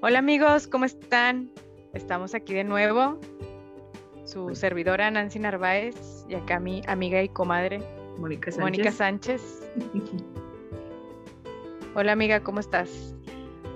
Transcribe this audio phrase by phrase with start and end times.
[0.00, 1.50] Hola amigos, ¿cómo están?
[1.92, 3.18] Estamos aquí de nuevo.
[4.24, 7.80] Su servidora Nancy Narváez y acá mi amiga y comadre
[8.16, 8.62] Mónica Sánchez.
[8.62, 9.68] Mónica Sánchez.
[11.96, 13.16] Hola amiga, ¿cómo estás?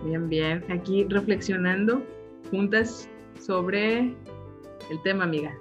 [0.05, 0.65] Bien, bien.
[0.71, 2.01] Aquí reflexionando
[2.53, 3.09] juntas
[3.41, 4.15] sobre
[4.91, 5.59] el tema, amiga.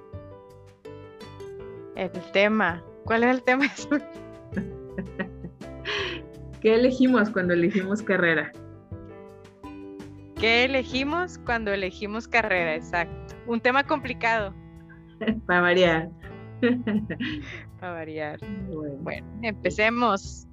[1.96, 2.84] El tema.
[3.06, 3.66] ¿Cuál es el tema?
[6.62, 8.54] ¿Qué elegimos cuando elegimos carrera?
[10.42, 12.74] ¿Qué elegimos cuando elegimos carrera?
[12.74, 13.36] Exacto.
[13.46, 14.56] Un tema complicado.
[15.46, 16.10] Para variar.
[17.80, 18.40] Para variar.
[18.68, 20.48] Bueno, Bueno, empecemos.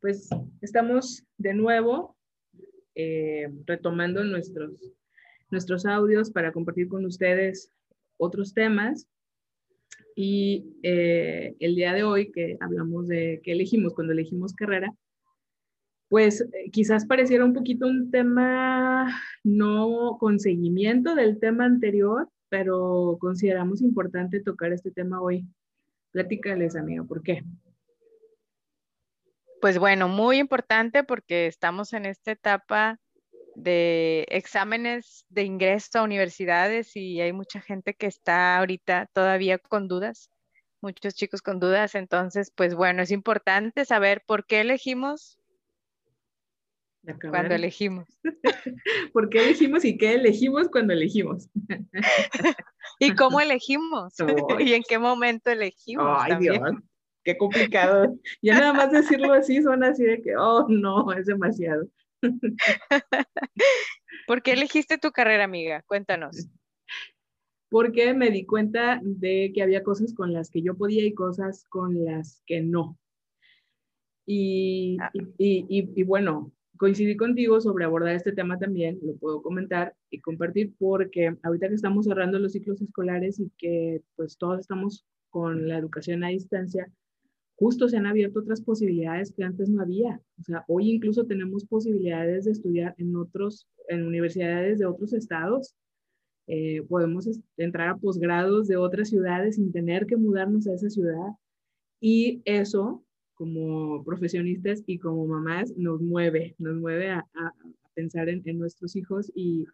[0.00, 0.28] pues
[0.62, 2.16] estamos de nuevo
[2.94, 4.72] eh, retomando nuestros,
[5.50, 7.70] nuestros audios para compartir con ustedes
[8.18, 9.06] otros temas.
[10.16, 14.92] Y eh, el día de hoy que hablamos de qué elegimos cuando elegimos carrera,
[16.08, 23.16] pues eh, quizás pareciera un poquito un tema no con seguimiento del tema anterior, pero
[23.20, 25.46] consideramos importante tocar este tema hoy.
[26.12, 27.42] Platícales, amiga, ¿por qué?
[29.60, 33.00] Pues bueno, muy importante porque estamos en esta etapa
[33.54, 39.88] de exámenes de ingreso a universidades y hay mucha gente que está ahorita todavía con
[39.88, 40.30] dudas,
[40.80, 41.94] muchos chicos con dudas.
[41.94, 45.38] Entonces, pues bueno, es importante saber por qué elegimos
[47.30, 48.06] cuando elegimos
[49.12, 51.48] ¿Por qué elegimos y qué elegimos cuando elegimos?
[52.98, 54.70] y cómo elegimos Ay.
[54.70, 56.18] y en qué momento elegimos.
[56.18, 56.62] Ay, también.
[56.62, 56.74] Dios,
[57.22, 58.14] qué complicado.
[58.42, 61.86] Ya nada más decirlo así suena así de que, oh, no, es demasiado.
[64.26, 65.82] ¿Por qué elegiste tu carrera, amiga?
[65.86, 66.48] Cuéntanos.
[67.68, 71.64] Porque me di cuenta de que había cosas con las que yo podía y cosas
[71.68, 72.98] con las que no.
[74.26, 75.10] Y, Ah.
[75.12, 80.20] y, y- y bueno, coincidí contigo sobre abordar este tema también, lo puedo comentar y
[80.20, 85.68] compartir porque ahorita que estamos cerrando los ciclos escolares y que pues todos estamos con
[85.68, 86.88] la educación a distancia,
[87.56, 90.20] justo se han abierto otras posibilidades que antes no había.
[90.40, 95.74] O sea, hoy incluso tenemos posibilidades de estudiar en otros, en universidades de otros estados.
[96.46, 101.32] Eh, podemos entrar a posgrados de otras ciudades sin tener que mudarnos a esa ciudad.
[102.00, 103.04] Y eso,
[103.34, 107.26] como profesionistas y como mamás, nos mueve, nos mueve a,
[107.94, 109.66] pensar en, en nuestros hijos y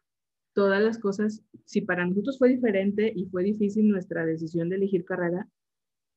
[0.53, 1.43] todas las cosas.
[1.65, 5.49] Si para nosotros fue diferente y fue difícil nuestra decisión de elegir carrera,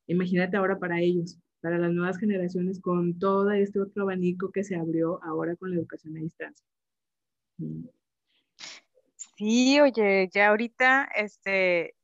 [0.07, 4.75] imagínate ahora para ellos, para las nuevas generaciones, con todo este otro abanico que se
[4.75, 6.67] abrió ahora con la educación a distancia.
[7.57, 7.85] Mm.
[9.37, 11.95] Sí, oye, ya ahorita, este,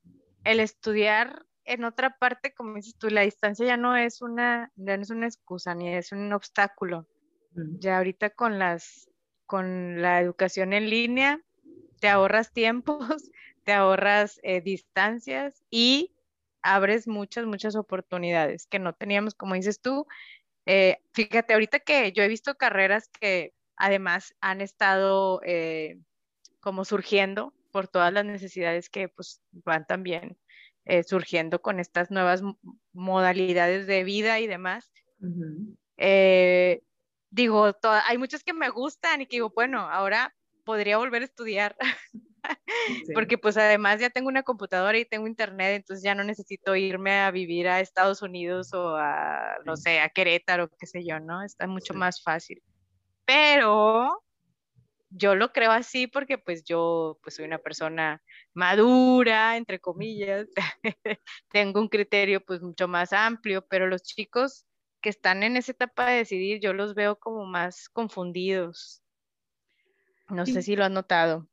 [0.46, 4.96] el estudiar en otra parte, como dices tú, la distancia ya no es una, ya
[4.96, 7.06] no es una excusa ni es un obstáculo.
[7.52, 7.80] Mm.
[7.80, 9.12] Ya ahorita con las,
[9.46, 11.42] con la educación en línea,
[12.00, 12.98] te ahorras tiempos,
[13.66, 16.16] te ahorras eh, distancias y
[16.62, 20.06] abres muchas, muchas oportunidades que no teníamos, como dices tú.
[20.66, 26.00] Eh, fíjate, ahorita que yo he visto carreras que además han estado eh,
[26.60, 30.38] como surgiendo por todas las necesidades que pues van también
[30.86, 32.60] eh, surgiendo con estas nuevas mo-
[32.94, 34.92] modalidades de vida y demás.
[35.20, 35.76] Ujú.
[35.98, 36.82] Eh,
[37.30, 41.26] digo, to- hay muchas que me gustan y que digo, bueno, ahora podría volver a
[41.26, 41.76] estudiar
[43.06, 43.14] Sí.
[43.14, 47.20] porque pues además ya tengo una computadora y tengo internet, entonces ya no necesito irme
[47.20, 51.44] a vivir a Estados Unidos o a, no sé, a Querétaro, qué sé yo, ¿no?
[51.44, 52.00] Está mucho Sí.
[52.00, 52.62] más fácil.
[53.26, 54.24] Pero
[55.10, 58.22] yo lo creo así porque pues yo pues soy una persona
[58.54, 60.48] madura, entre comillas,
[61.50, 64.66] tengo un criterio pues mucho más amplio, pero los chicos
[65.02, 69.02] que están en esa etapa de decidir, yo los veo como más confundidos.
[70.30, 71.48] No sé si lo has notado.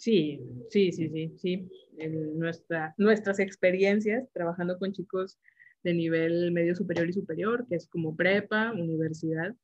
[0.00, 0.40] Sí,
[0.70, 1.68] sí, sí, sí, sí.
[1.98, 5.38] En nuestra, nuestras experiencias trabajando con chicos
[5.82, 9.54] de nivel medio superior y superior, que es como prepa, universidad,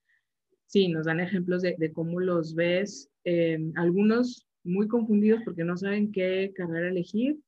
[0.66, 6.12] sí, nos dan ejemplos de, cómo los ves, eh, algunos muy confundidos porque no saben
[6.12, 7.38] qué carrera elegir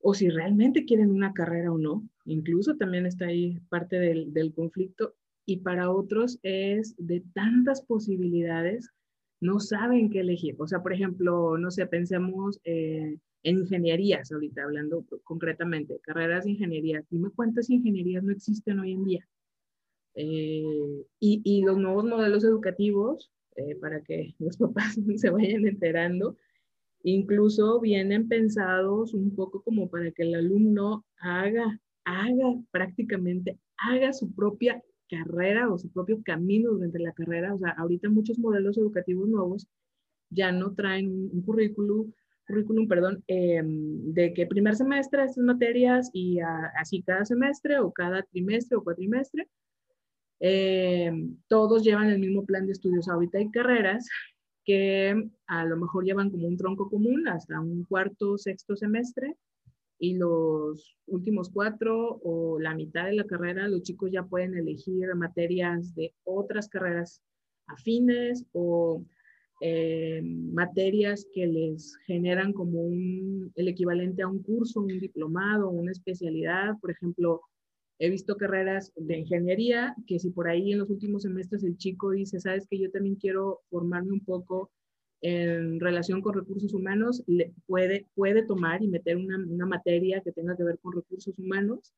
[0.00, 2.08] o si realmente quieren una carrera o no.
[2.26, 8.88] Incluso también está ahí parte del conflicto y para otros es de tantas posibilidades
[9.40, 10.56] no saben qué elegir.
[10.58, 16.52] O sea, por ejemplo, no sé, pensemos eh, en ingenierías, ahorita hablando concretamente, carreras de
[16.52, 17.04] ingeniería.
[17.10, 19.28] Dime cuántas ingenierías no existen hoy en día.
[20.14, 26.36] Eh, y, y, los nuevos modelos educativos, eh, para que los papás se vayan enterando,
[27.02, 34.34] incluso vienen pensados un poco como para que el alumno haga, haga prácticamente, haga su
[34.34, 37.54] propia carrera o su propio camino durante la carrera.
[37.54, 39.66] O sea, ahorita muchos modelos educativos nuevos
[40.30, 42.12] ya no traen un, currículum,
[42.46, 46.38] currículum, perdón, em, de que primer semestre estas materias y
[46.76, 49.48] así cada semestre o cada trimestre o cuatrimestre.
[50.40, 53.08] Em, todos llevan el mismo plan de estudios.
[53.08, 54.08] Ahorita hay carreras
[54.64, 59.36] que a lo mejor llevan como un tronco común hasta un cuarto, sexto semestre
[59.98, 65.14] y los últimos cuatro o la mitad de la carrera, los chicos ya pueden elegir
[65.14, 67.22] materias de otras carreras
[67.66, 69.04] afines o
[69.60, 75.90] eh, materias que les generan como un, el equivalente a un curso, un diplomado, una
[75.90, 76.78] especialidad.
[76.80, 77.42] Por ejemplo,
[77.98, 82.12] he visto carreras de ingeniería que si por ahí en los últimos semestres el chico
[82.12, 84.70] dice, sabes que yo también quiero formarme un poco
[85.20, 90.32] en relación con recursos humanos, le puede, puede tomar y meter una, una materia que
[90.32, 91.92] tenga que ver con recursos humanos,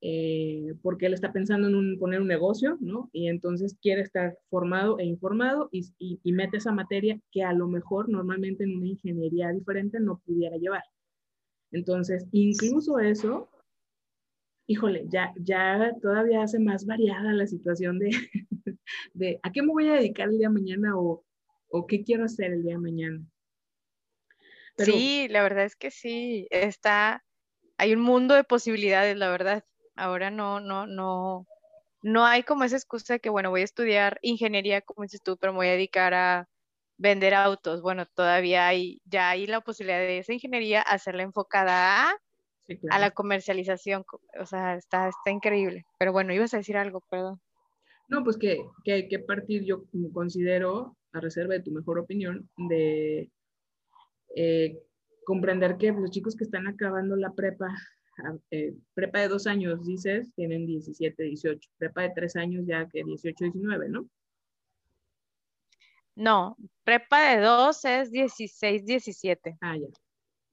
[0.00, 3.10] eh, porque él está pensando en poner un negocio, ¿no?
[3.12, 7.52] Y entonces quiere estar formado e informado y, y, y, mete esa materia que a
[7.52, 10.84] lo mejor normalmente en una ingeniería diferente no pudiera llevar.
[11.72, 13.48] Entonces, incluso eso,
[14.68, 18.10] híjole, ya, ya todavía hace más variada la situación de,
[19.14, 21.24] de a qué me voy a dedicar el día de mañana o
[21.68, 23.20] o qué quiero hacer el día de mañana.
[24.76, 27.24] sí, la verdad es que sí, está,
[27.76, 29.64] hay un mundo de posibilidades, la verdad.
[29.96, 31.46] Ahora no, no, no,
[32.02, 35.36] no hay como esa excusa de que, bueno, voy a estudiar ingeniería, como dices tú,
[35.36, 36.48] pero me voy a dedicar a
[36.96, 37.82] vender autos.
[37.82, 42.16] Bueno, todavía hay, ya hay la posibilidad de esa ingeniería hacerla enfocada a,
[42.90, 44.04] a la comercialización.
[44.40, 45.86] O sea, está, está increíble.
[45.98, 47.40] Pero bueno, ibas a decir algo, perdón.
[48.08, 52.48] No, pues que, que hay que partir, yo considero, a reserva de tu mejor opinión,
[52.56, 53.30] de
[54.34, 54.78] eh,
[55.24, 57.74] comprender que los chicos que están acabando la prepa,
[58.50, 63.04] eh, prepa de dos años, dices, tienen 17, 18, prepa de tres años ya que
[63.04, 64.08] 18, 19, ¿no?
[66.14, 69.56] No, prepa de dos es 16, 17.
[69.60, 69.86] Ah, ya.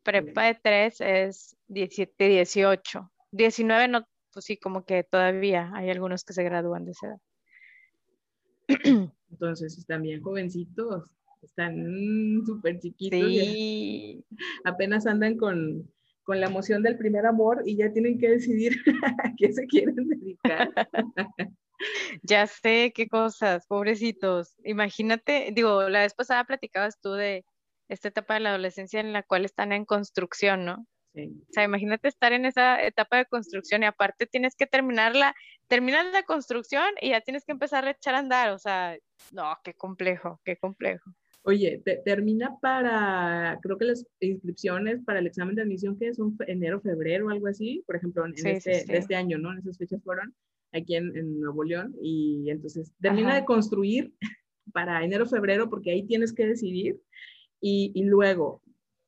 [0.04, 3.12] Prepa de tres es 17, 18.
[3.31, 7.18] 19 no, pues sí, como que todavía hay algunos que se gradúan de esa edad.
[9.31, 13.19] Entonces están bien jovencitos, están súper chiquitos.
[13.19, 14.23] Sí.
[14.63, 15.89] Apenas andan con,
[16.23, 18.73] con la emoción del primer amor y ya tienen que decidir
[19.23, 20.71] a qué se quieren dedicar.
[22.23, 24.56] ya sé qué cosas, pobrecitos.
[24.63, 27.45] Imagínate, digo, la vez pasada platicabas tú de
[27.88, 30.88] esta etapa de la adolescencia en la cual están en construcción, ¿no?
[31.23, 35.35] O sea, imagínate estar en esa etapa de construcción y aparte tienes que terminarla,
[35.67, 38.51] terminas la construcción y ya tienes que empezar a echar a andar.
[38.51, 38.97] O sea,
[39.31, 41.12] no, qué complejo, qué complejo.
[41.47, 46.35] Oye, termina para, creo que las inscripciones para el examen de admisión que es un
[46.47, 49.51] enero, febrero o algo así, por ejemplo, en este, este, año, ¿no?
[49.51, 50.33] En esas fechas fueron
[50.73, 54.12] aquí en, Nuevo León y entonces termina de construir
[54.73, 57.00] para enero, febrero porque ahí tienes que decidir
[57.62, 58.63] y, y luego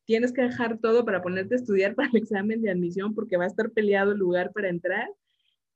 [0.07, 3.44] tienes que dejar todo para ponerte a estudiar para el examen de admisión porque va
[3.44, 5.07] a estar peleado el lugar para entrar,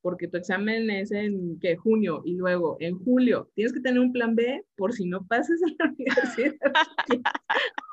[0.02, 1.76] porque tu examen es en ¿qué?
[1.76, 5.62] junio y luego en julio tienes que tener un plan B por si no pases
[5.62, 6.56] a la universidad.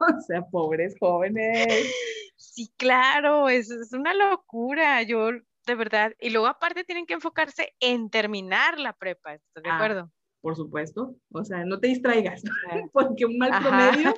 [0.01, 1.93] o sea, pobres jóvenes.
[2.37, 5.03] Sí, claro, es, es una locura.
[5.03, 5.33] Yo,
[5.67, 9.77] de verdad, y luego aparte tienen que enfocarse en terminar la prepa, ¿estás de ah,
[9.77, 10.13] acuerdo?
[10.41, 12.43] por supuesto, o sea, no te distraigas,
[12.93, 14.15] porque un mal promedio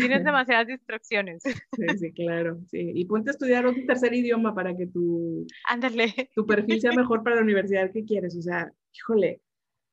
[0.00, 1.42] Tienes demasiadas distracciones.
[1.76, 2.58] Sí, sí, claro.
[2.70, 2.92] Sí.
[2.94, 6.30] Y ponte a estudiar otro tercer idioma para que tu, Ándale.
[6.34, 8.36] tu perfil sea mejor para la universidad que quieres.
[8.36, 9.40] O sea, híjole.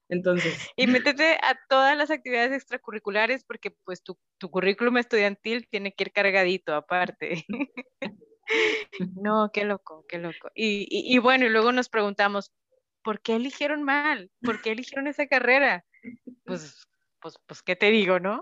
[0.10, 0.70] Entonces.
[0.78, 6.06] Y métete a todas las actividades extracurriculares porque pues tu, tu currículum estudiantil tiene que
[6.06, 7.46] ir cargadito aparte.
[9.22, 10.50] No, qué loco, qué loco.
[10.56, 12.54] Y, y, y bueno, y luego nos preguntamos,
[13.04, 14.32] ¿por qué eligieron mal?
[14.42, 15.86] ¿Por qué eligieron esa carrera?
[16.46, 16.88] Pues,
[17.20, 18.40] pues, pues, ¿qué te digo, no?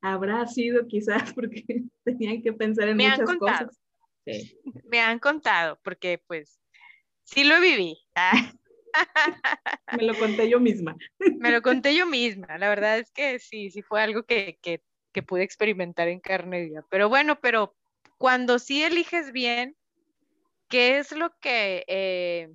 [0.00, 1.64] Habrá sido quizás porque
[2.04, 3.80] tenían que pensar en muchas cosas.
[4.84, 6.60] Me han contado, porque pues
[7.24, 7.98] sí lo viví.
[9.96, 10.96] Me lo conté yo misma.
[11.38, 12.58] Me lo conté yo misma.
[12.58, 16.62] La verdad es que sí, sí fue algo que, que, que pude experimentar en carne
[16.62, 16.84] viva.
[16.90, 17.74] Pero bueno, pero
[18.18, 19.76] cuando sí eliges bien,
[20.68, 22.52] ¿qué es lo que, eh,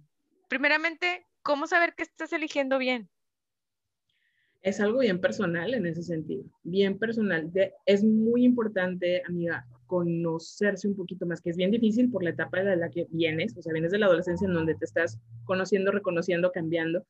[0.48, 3.10] primeramente, cómo saber que estás eligiendo bien?
[4.64, 7.52] Es algo bien personal en ese sentido, bien personal.
[7.86, 12.64] es muy importante, amiga, conocerse un poquito más, que es bien difícil por la etapa
[12.64, 15.92] de la que vienes, o sea, vienes de la adolescencia en donde te estás conociendo,
[15.92, 17.06] reconociendo, cambiando,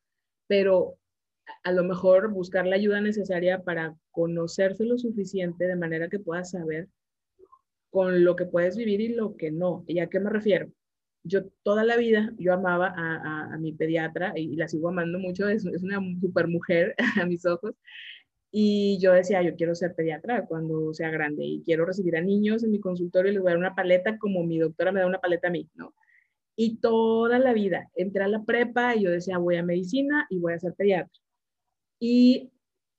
[0.47, 0.97] pero
[1.63, 6.51] a lo mejor buscar la ayuda necesaria para conocerse lo suficiente de manera que puedas
[6.51, 6.87] saber
[7.91, 9.83] con lo que puedes vivir y lo que no.
[9.87, 10.71] ¿Y a qué me refiero?
[11.23, 15.65] Yo toda la vida, yo amaba a, mi pediatra y, la sigo amando mucho, es,
[15.65, 17.75] es una super mujer a mis ojos.
[18.51, 22.63] Y yo decía, yo quiero ser pediatra cuando sea grande y quiero recibir a niños
[22.63, 25.07] en mi consultorio y les voy a dar una paleta como mi doctora me da
[25.07, 25.95] una paleta a mí, ¿no?
[26.55, 30.39] Y toda la vida entré a la prepa y yo decía, voy a medicina y
[30.39, 31.19] voy a ser pediatra.
[31.99, 32.51] Y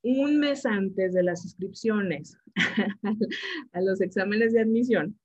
[0.02, 2.36] un mes antes de las inscripciones
[3.72, 5.18] a los exámenes de admisión,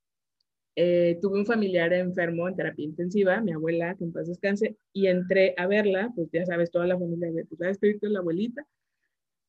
[0.82, 5.08] eh, tuve un familiar enfermo en terapia intensiva, mi abuela, que en paz descanse, y
[5.08, 8.66] entré a verla, pues ya sabes, toda la familia, pues la espíritu de la abuelita,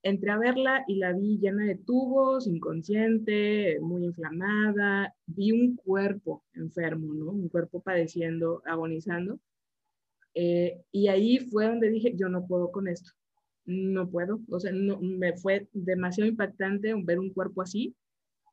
[0.03, 6.43] entré a verla y la vi llena de tubos, inconsciente, muy inflamada, vi un cuerpo
[6.53, 7.31] enfermo, ¿no?
[7.31, 9.39] Un cuerpo padeciendo, agonizando.
[10.35, 13.13] Eh, y ahí fue donde dije, yo no puedo con esto,
[13.67, 17.95] no puedo, o sea, no, me fue demasiado impactante ver un cuerpo así.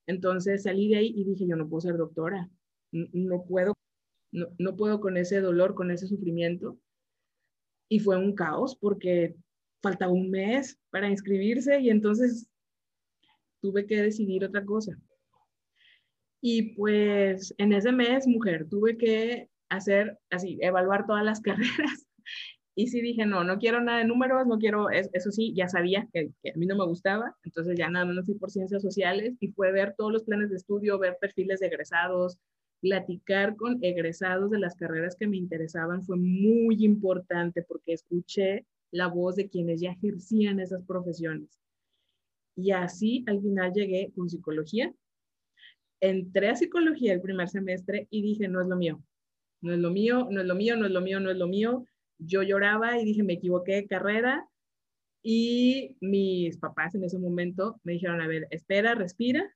[0.06, 2.50] Entonces salí de ahí y dije, yo no puedo ser doctora,
[2.92, 3.74] no, puedo,
[4.32, 6.78] no, no puedo con ese dolor, con ese sufrimiento.
[7.90, 9.36] Y fue un caos porque
[9.82, 12.50] faltaba un mes para inscribirse y entonces
[13.62, 14.98] tuve que decidir otra cosa.
[16.42, 22.06] Y pues en ese mes, mujer, tuve que hacer así, evaluar todas las carreras.
[22.76, 26.08] Y sí dije, no, no quiero nada de números, no quiero, eso sí, ya sabía
[26.14, 29.36] que, que, a mí no me gustaba, entonces ya nada menos fui por ciencias sociales
[29.40, 32.38] y fue ver todos los planes de estudio, ver perfiles de egresados,
[32.82, 39.08] platicar con egresados de las carreras que me interesaban fue muy importante porque escuché la
[39.08, 41.60] voz de quienes ya ejercían esas profesiones.
[42.56, 44.94] Y así al final llegué con psicología.
[46.00, 49.04] Entré a psicología el primer semestre y dije, no es lo mío,
[49.62, 51.48] no es lo mío, no es lo mío, no es lo mío, no es lo
[51.48, 51.86] mío.
[52.20, 54.48] Yo lloraba y dije, me equivoqué de carrera.
[55.24, 59.52] Y mis papás en ese momento me dijeron, a ver, espera, respira,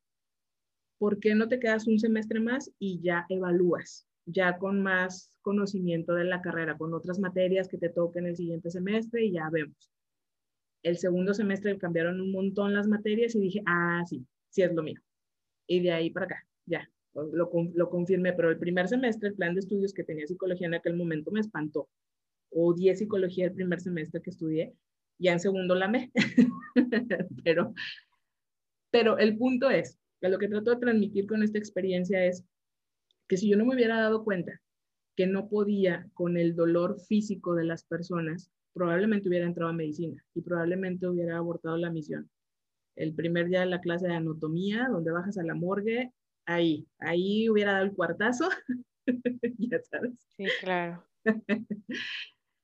[1.01, 4.07] ¿por qué no te quedas un semestre más y ya evalúas?
[4.25, 8.69] ya con más conocimiento de la carrera, con otras materias que te toquen el siguiente
[8.69, 9.91] semestre y ya vemos.
[10.83, 14.83] El segundo semestre cambiaron un montón las materias y dije, ah, sí, sí es lo
[14.83, 14.99] mío.
[15.67, 19.53] Y de ahí para acá, ya, lo, lo confirmé, pero el primer semestre, el plan
[19.53, 21.89] de estudios que tenía psicología en aquel momento me espantó.
[22.49, 24.73] Odié psicología el primer semestre que estudié,
[25.19, 26.11] ya en segundo la me.
[27.43, 27.73] pero,
[28.91, 32.45] pero el punto es, lo que trato de transmitir con esta experiencia es,
[33.27, 34.59] que si yo no me hubiera dado cuenta
[35.15, 40.23] que no podía con el dolor físico de las personas, probablemente hubiera entrado a medicina
[40.33, 42.29] y probablemente hubiera abortado la misión.
[42.95, 46.11] El primer día de la clase de anatomía, donde bajas a la morgue,
[46.45, 48.49] ahí, ahí hubiera dado el cuartazo,
[49.57, 50.13] ya sabes.
[50.35, 51.05] Sí, claro.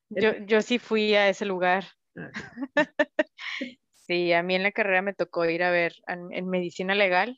[0.10, 1.84] Yo, yo sí fui a ese lugar.
[4.08, 7.38] Sí, a mí en la carrera me tocó ir a ver, en, medicina legal,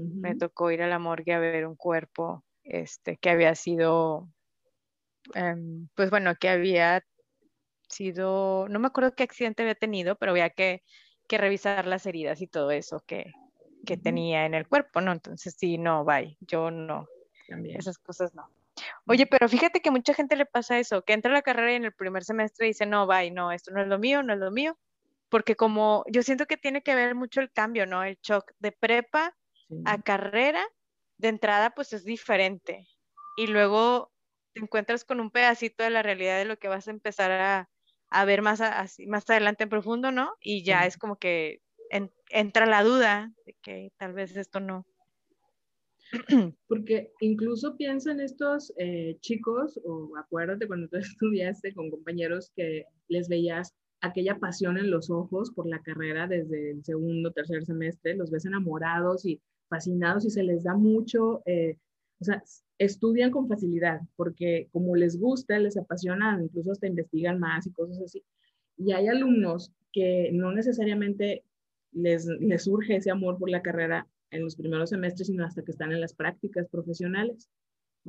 [0.00, 4.28] me tocó ir a la morgue a ver un cuerpo este, que había sido,
[5.34, 7.04] em, pues bueno, que había
[7.88, 10.82] sido, no me acuerdo qué accidente había tenido, pero había que,
[11.28, 13.32] que revisar las heridas y todo eso que,
[13.86, 15.12] que tenía en el cuerpo, ¿no?
[15.12, 17.06] Entonces, sí, no, bye, yo no,
[17.48, 18.48] esas cosas no.
[19.06, 21.76] Oye, pero fíjate que mucha gente le pasa eso, que entra a la carrera y
[21.76, 24.38] en el primer semestre dice, no, bye, no, esto no es lo mío, no es
[24.38, 24.78] lo mío,
[25.28, 28.02] porque como yo siento que tiene que ver mucho el cambio, ¿no?
[28.04, 29.36] El shock de prepa
[29.84, 30.64] a carrera
[31.18, 32.86] de entrada pues es diferente
[33.36, 34.10] y luego
[34.52, 37.30] te encuentras con un pedacito de la realidad de lo que vas a empezar
[38.10, 38.60] a, ver más,
[39.06, 40.32] más adelante en profundo, ¿no?
[40.40, 41.62] Y ya es como que
[42.30, 44.86] entra la duda de que tal vez esto no.
[46.68, 53.28] Porque incluso piensan estos eh, chicos, o acuérdate cuando tú estudiaste con compañeros que les
[53.28, 58.30] veías aquella pasión en los ojos por la carrera desde el segundo, tercer semestre, los
[58.30, 61.78] ves enamorados y fascinados y se les da mucho, eh,
[62.20, 62.42] o sea,
[62.76, 68.02] estudian con facilidad porque como les gusta, les apasiona, incluso hasta investigan más y cosas
[68.02, 68.22] así.
[68.76, 71.44] Y hay alumnos que no necesariamente
[71.92, 75.72] les, les surge ese amor por la carrera en los primeros semestres, sino hasta que
[75.72, 77.48] están en las prácticas profesionales,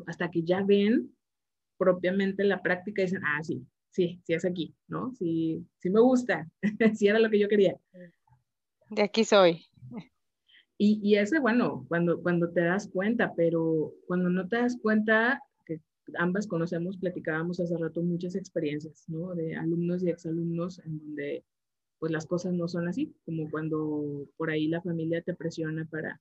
[0.06, 1.15] hasta que ya ven
[1.77, 5.13] propiamente la práctica y dicen, ah, sí, sí, sí es aquí, ¿no?
[5.15, 6.50] Sí, sí me gusta,
[6.96, 7.75] sí era lo que yo quería.
[8.89, 9.65] De aquí soy.
[10.84, 15.80] Y, ese, bueno, cuando, cuando te das cuenta, pero cuando no te das cuenta, que
[16.18, 19.36] ambas conocemos, platicábamos hace rato muchas experiencias, ¿no?
[19.36, 21.46] De alumnos y exalumnos en donde
[22.00, 26.20] pues las cosas no son así, como cuando por ahí la familia te presiona para,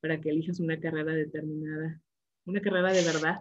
[0.00, 2.00] para que elijas una carrera determinada,
[2.44, 3.38] una carrera de verdad.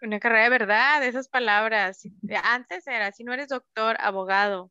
[0.00, 2.08] Una carrera de verdad, esas palabras.
[2.44, 4.70] Antes era, si no eres doctor, abogado,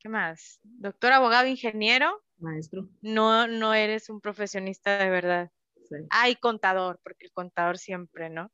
[0.00, 0.60] ¿qué más?
[0.64, 2.88] Doctor, abogado, ingeniero, maestro.
[3.02, 5.50] No, no eres un profesionista de verdad.
[5.88, 5.96] Sí.
[6.10, 8.50] Hay contador, porque el contador siempre, ¿no?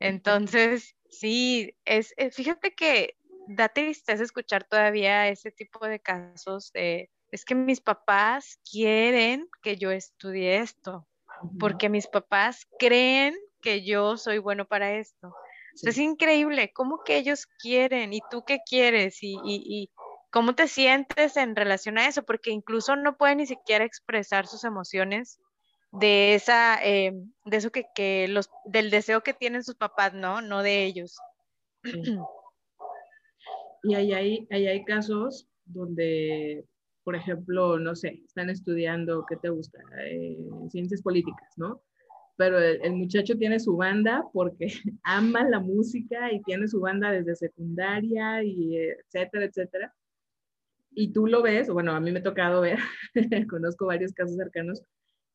[0.00, 3.16] Entonces, sí, es, fíjate que
[3.48, 9.76] da tristeza escuchar todavía ese tipo de casos de, es que mis papás quieren que
[9.76, 11.06] yo estudie esto,
[11.58, 15.34] porque mis papás creen que yo soy bueno para esto.
[15.82, 18.12] Es increíble, ¿cómo que ellos quieren?
[18.12, 19.22] ¿Y tú qué quieres?
[19.22, 19.90] Y, y,
[20.30, 22.22] cómo te sientes en relación a eso?
[22.22, 25.40] Porque incluso no pueden ni siquiera expresar sus emociones
[25.92, 27.12] de esa, eh,
[27.44, 30.42] de eso que, que, los, del deseo que tienen sus papás, ¿no?
[30.42, 31.16] No de ellos.
[33.84, 36.64] Y ahí hay, ahí hay casos donde,
[37.04, 39.78] por ejemplo, no sé, están estudiando, ¿qué te gusta?
[40.04, 40.36] Eh,
[40.68, 41.80] ciencias políticas, ¿no?
[42.38, 44.68] pero el, muchacho tiene su banda porque
[45.02, 49.94] ama la música y tiene su banda desde secundaria y etcétera, etcétera.
[50.90, 52.78] Y tú lo ves, bueno, a mí me ha tocado ver,
[53.50, 54.82] conozco varios casos cercanos,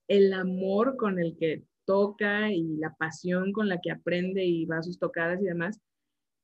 [0.07, 4.79] el amor con el que toca y la pasión con la que aprende y va
[4.79, 5.79] a sus tocadas y demás.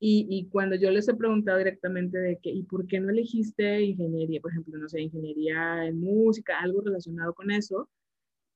[0.02, 3.82] Y, y, cuando yo les he preguntado directamente de que, ¿y por qué no elegiste
[3.82, 4.40] ingeniería?
[4.40, 7.90] Por ejemplo, no sé, ingeniería en música, algo relacionado con eso.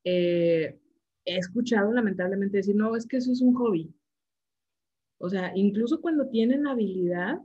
[0.05, 0.79] Eh,
[1.25, 3.93] he escuchado lamentablemente decir, no, es que eso es un hobby.
[5.17, 7.39] O sea, incluso cuando tienen habilidad,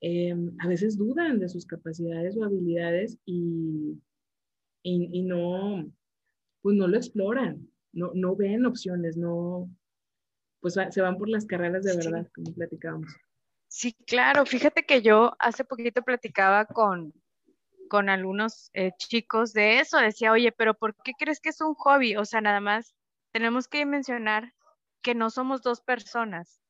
[0.00, 4.00] em, a veces dudan de sus capacidades o habilidades y,
[4.82, 5.90] y, no,
[6.62, 9.70] pues no lo exploran, no, no ven opciones, no,
[10.60, 13.14] pues se van por las carreras de verdad, como platicábamos.
[13.68, 14.46] Sí, claro.
[14.46, 17.12] Fíjate que yo hace poquito platicaba con,
[17.88, 21.74] con algunos eh, chicos de eso, decía, oye, pero ¿por qué crees que es un
[21.74, 22.16] hobby?
[22.16, 22.94] O sea, nada más
[23.32, 24.54] tenemos que mencionar
[25.02, 26.60] que no somos dos personas,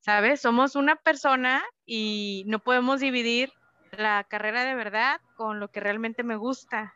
[0.00, 0.40] ¿sabes?
[0.40, 3.52] Somos una persona y no podemos dividir
[3.92, 6.94] la carrera de verdad con lo que realmente me gusta,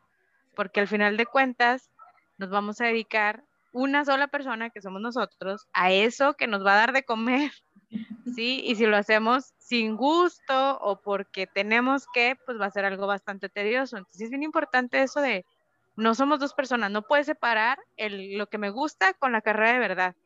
[0.55, 1.91] porque al final de cuentas
[2.39, 6.75] nos vamos a dedicar una sola persona, que somos nosotros, a eso que nos va
[6.75, 7.51] a dar de comer,
[8.35, 8.63] ¿sí?
[8.65, 13.07] Y si lo hacemos sin gusto o porque tenemos que, pues va a ser algo
[13.07, 13.97] bastante tedioso.
[13.97, 15.45] Entonces es bien importante eso de,
[15.97, 19.73] no somos dos personas, no puedes separar el, lo que me gusta con la carrera
[19.73, 20.17] de verdad.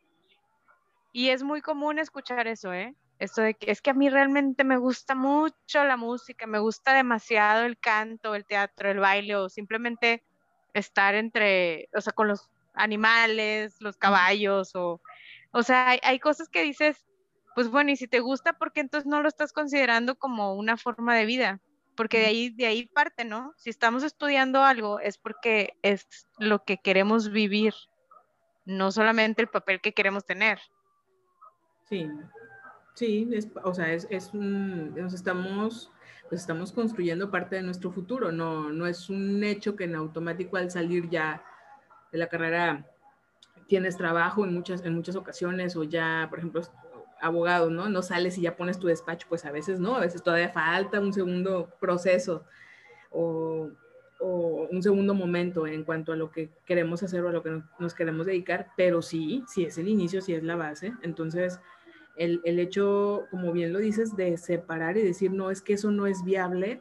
[1.13, 2.95] Y es muy común escuchar eso, ¿eh?
[3.19, 6.95] Esto de que es que a mí realmente me gusta mucho la música, me gusta
[6.95, 10.23] demasiado el canto, el teatro, el baile o simplemente
[10.73, 15.01] estar entre, o sea, con los animales, los caballos o,
[15.51, 17.09] o sea, hay, hay cosas que dices,
[17.57, 20.77] pues bueno, y si te gusta, ¿por qué entonces no lo estás considerando como una
[20.77, 21.61] forma de vida?
[21.97, 23.53] Porque de ahí, de ahí parte, ¿no?
[23.57, 26.07] Si estamos estudiando algo es porque es
[26.39, 27.75] lo que queremos vivir,
[28.65, 30.61] no solamente el papel que queremos tener.
[31.89, 32.11] Sí,
[32.95, 33.29] sí,
[33.63, 35.91] o sea, es, es un, nos estamos,
[36.29, 40.57] pues estamos construyendo parte de nuestro futuro, no, no es un hecho que en automático
[40.57, 41.43] al salir ya
[42.13, 42.87] de la carrera
[43.69, 46.63] tienes trabajo en muchas, en muchas ocasiones o ya, por ejemplo,
[47.21, 47.89] abogado, ¿no?
[47.89, 51.01] No sales y ya pones tu despacho, pues a veces no, a veces todavía falta
[51.01, 52.45] un segundo proceso
[53.11, 53.71] o,
[54.21, 57.95] un segundo momento en cuanto a lo que queremos hacer o a lo que nos
[57.95, 60.93] queremos dedicar, pero sí, sí es el inicio, sí es la base.
[61.03, 61.61] Entonces,
[62.19, 65.91] el, el hecho, como bien lo dices, de separar y decir, no, es que eso
[65.91, 66.81] no es viable,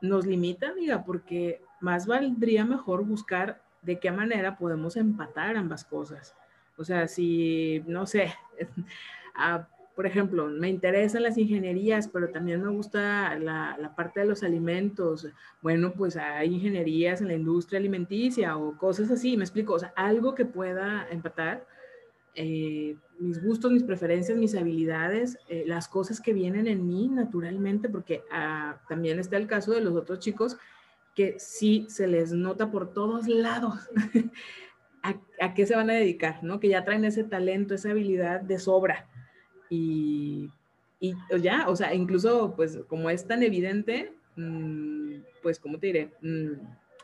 [0.00, 6.34] nos limita, amiga, porque más valdría mejor buscar de qué manera podemos empatar ambas cosas.
[6.76, 8.32] O sea, si, no sé,
[9.94, 15.28] por ejemplo, me interesan las ingenierías, pero también me gusta la, parte de los alimentos.
[15.60, 19.92] Bueno, pues hay ingenierías en la industria alimenticia o cosas así, me explico, o sea,
[19.96, 21.66] algo que pueda empatar
[22.34, 27.88] eh, mis gustos, mis preferencias, mis habilidades, eh, las cosas que vienen en mí naturalmente,
[27.88, 30.56] porque ah, también está el caso de los otros chicos
[31.14, 33.78] que sí se les nota por todos lados.
[35.40, 36.60] a, qué se van a dedicar, ¿no?
[36.60, 39.06] Que ya traen ese talento, esa habilidad de sobra
[39.68, 40.50] y,
[41.00, 46.12] y ya, o sea, incluso pues como es tan evidente, mm, pues, ¿cómo te diré?
[46.22, 46.52] Mm,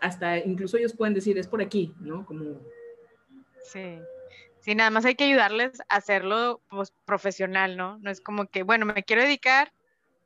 [0.01, 2.25] hasta incluso ellos pueden decir, es por aquí, ¿no?
[2.25, 2.61] Como...
[3.65, 3.99] Sí.
[4.61, 7.99] Sí, nada más hay que ayudarles a hacerlo pues, profesional, ¿no?
[7.99, 9.73] No es como que, bueno, me quiero dedicar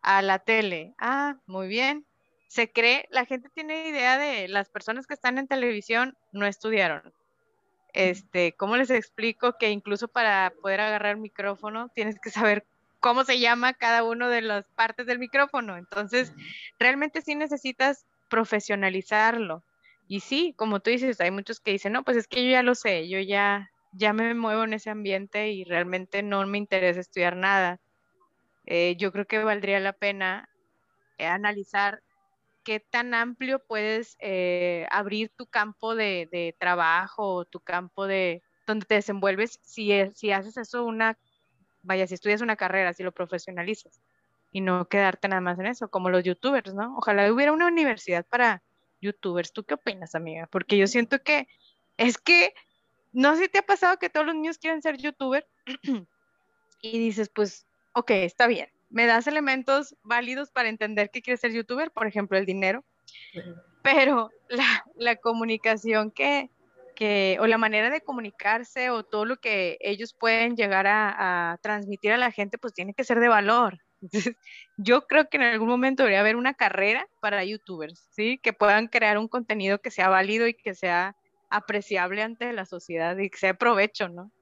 [0.03, 0.95] a la tele.
[0.99, 2.07] Ah, muy bien.
[2.49, 7.15] Se cree, la gente tiene idea de las personas que están en televisión no estudiaron.
[7.95, 12.67] Este, ¿cómo les explico que incluso para poder agarrar el micrófono tienes que saber
[13.01, 15.77] cómo se llama cada uno de las partes del micrófono?
[15.77, 16.33] Entonces,
[16.79, 19.63] realmente sí necesitas profesionalizarlo.
[20.09, 22.63] Y sí, como tú dices, hay muchos que dicen, no, pues es que yo ya
[22.63, 27.01] lo sé, yo ya, ya me muevo en ese ambiente y realmente no me interesa
[27.01, 27.81] estudiar nada.
[28.67, 30.49] Eh, yo creo que valdría la pena
[31.19, 32.03] eh, analizar
[32.65, 38.87] qué tan amplio puedes eh, abrir tu campo de, trabajo o tu campo de donde
[38.87, 41.19] te desenvuelves si, si haces eso una
[41.83, 44.01] vaya, si estudias una carrera, si lo profesionalizas
[44.51, 46.97] y no quedarte nada más en eso, como los youtubers, ¿no?
[46.97, 48.63] Ojalá hubiera una universidad para
[49.01, 49.53] youtubers.
[49.53, 50.47] ¿Tú qué opinas, amiga?
[50.51, 51.49] Porque yo siento que
[51.97, 52.55] es que,
[53.13, 55.47] no sé si te ha pasado que todos los niños quieren ser youtuber
[56.83, 61.53] y dices, pues, ok, está bien, me das elementos válidos para entender que quieres ser
[61.53, 62.85] youtuber, por ejemplo, el dinero,
[63.83, 66.51] pero la, la comunicación que,
[66.95, 71.59] que, o la manera de comunicarse o todo lo que ellos pueden llegar a, a
[71.59, 73.79] transmitir a la gente, pues tiene que ser de valor.
[74.03, 74.37] Entonces,
[74.77, 78.39] yo creo que en algún momento debería haber una carrera para youtubers, ¿sí?
[78.43, 81.15] Que puedan crear un contenido que sea válido y que sea
[81.53, 84.33] apreciable ante la sociedad y que sea provecho, ¿no?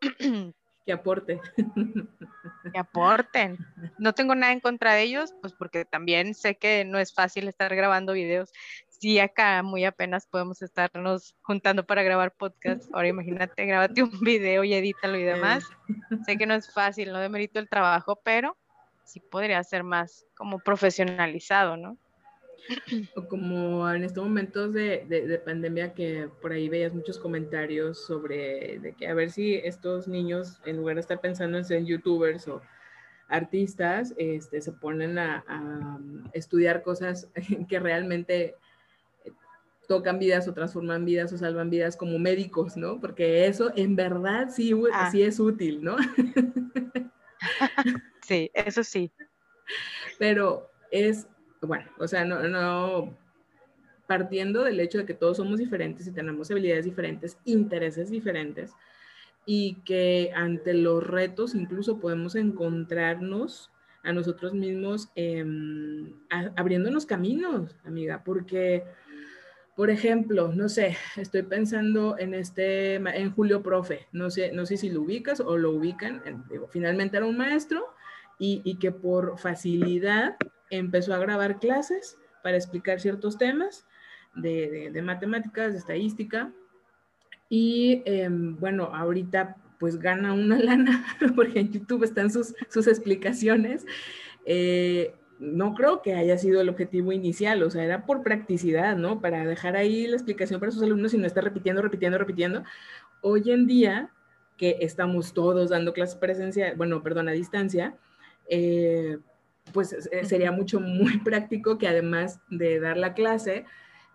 [0.86, 1.40] Que aporte.
[2.72, 3.58] Que aporten.
[3.98, 7.48] No tengo nada en contra de ellos, pues porque también sé que no es fácil
[7.48, 8.52] estar grabando videos.
[8.88, 12.88] Sí, acá muy apenas podemos estarnos juntando para grabar podcast.
[12.92, 15.64] Ahora imagínate, grábate un video y edítalo y demás.
[16.24, 18.56] sé que no es fácil, no demerito el trabajo, pero
[19.04, 21.98] sí podría ser más como profesionalizado, ¿no?
[23.16, 28.78] O como en estos momentos de, de, pandemia que por ahí veías muchos comentarios sobre
[28.80, 32.48] de que a ver si estos niños, en lugar de estar pensando en ser youtubers
[32.48, 32.60] o
[33.28, 35.98] artistas, este, se ponen a, a
[36.32, 37.28] estudiar cosas
[37.68, 38.54] que realmente
[39.86, 43.00] tocan vidas o transforman vidas o salvan vidas como médicos, ¿no?
[43.00, 45.10] Porque eso en verdad sí, ah.
[45.10, 45.96] sí es útil, ¿no?
[48.22, 49.12] sí, eso sí.
[50.18, 51.26] Pero es
[51.66, 53.16] bueno, o sea, no, no,
[54.06, 58.72] partiendo del hecho de que todos somos diferentes y tenemos habilidades diferentes, intereses diferentes,
[59.44, 63.70] y que ante los retos incluso podemos encontrarnos
[64.02, 66.12] a nosotros mismos em,
[66.56, 68.84] abriéndonos caminos, amiga, porque,
[69.74, 74.76] por ejemplo, no sé, estoy pensando en este, en Julio Profe, no sé, no sé
[74.76, 77.86] si lo ubicas o lo ubican, digo, finalmente era un maestro
[78.38, 80.36] y, y que por facilidad
[80.70, 83.86] empezó a grabar clases para explicar ciertos temas
[84.34, 86.52] de, matemáticas, de estadística.
[87.48, 93.86] Y em, bueno, ahorita pues gana una lana, porque en YouTube están sus, sus explicaciones.
[94.44, 99.20] Eh, no creo que haya sido el objetivo inicial, o sea, era por practicidad, ¿no?
[99.20, 102.64] Para dejar ahí la explicación para sus alumnos y no estar repitiendo, repitiendo, repitiendo.
[103.20, 104.10] Hoy en día,
[104.56, 107.96] que estamos todos dando clases presencial, bueno, perdón, a distancia,
[108.48, 109.18] eh,
[109.72, 113.64] pues eh, sería mucho, muy práctico que además de dar la clase,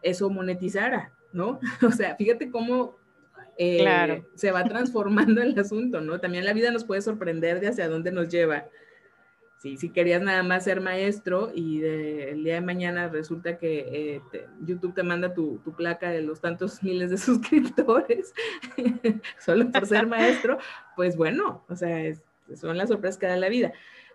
[0.01, 1.59] eso monetizara, ¿no?
[1.87, 2.95] O sea, fíjate cómo
[3.57, 6.19] eh, se va transformando el asunto, ¿no?
[6.19, 8.65] También la vida nos puede sorprender de hacia dónde nos lleva.
[9.57, 14.45] Sí, si querías nada más ser maestro y el día de mañana resulta que eh,
[14.65, 18.33] YouTube te manda tu, tu, placa de los tantos miles de suscriptores
[19.37, 20.57] solo por ser maestro,
[20.95, 22.11] pues bueno, o sea,
[22.55, 23.71] son las sorpresas que da la vida.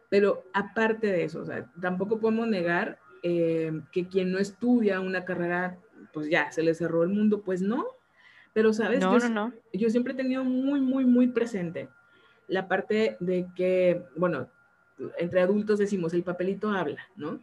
[0.09, 5.25] Pero aparte de eso, o sea, tampoco podemos negar eh, que quien no estudia una
[5.25, 5.79] carrera,
[6.13, 7.87] pues ya, se le cerró el mundo, pues no.
[8.53, 9.01] Pero, ¿sabes?
[9.01, 9.53] No, yo, no, no.
[9.73, 11.89] yo siempre he tenido muy, muy, muy presente
[12.49, 14.49] la parte de que, bueno,
[15.19, 17.41] entre adultos decimos, el papelito habla, ¿no?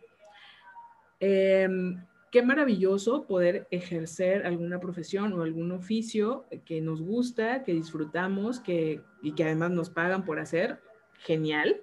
[1.20, 8.60] Em, qué maravilloso poder ejercer alguna profesión o algún oficio que nos gusta, que disfrutamos
[8.60, 10.80] que, y que además nos pagan por hacer.
[11.20, 11.82] Genial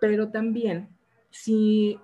[0.00, 0.88] pero también
[1.30, 2.00] si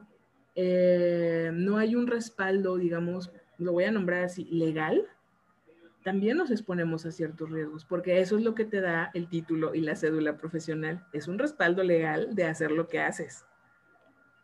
[0.54, 5.06] eh, no hay un respaldo, digamos, lo voy a nombrar así, legal,
[6.04, 9.74] también nos exponemos a ciertos riesgos, porque eso es lo que te da el título
[9.74, 11.04] y la cédula profesional.
[11.12, 13.44] Es un respaldo legal de hacer lo que haces,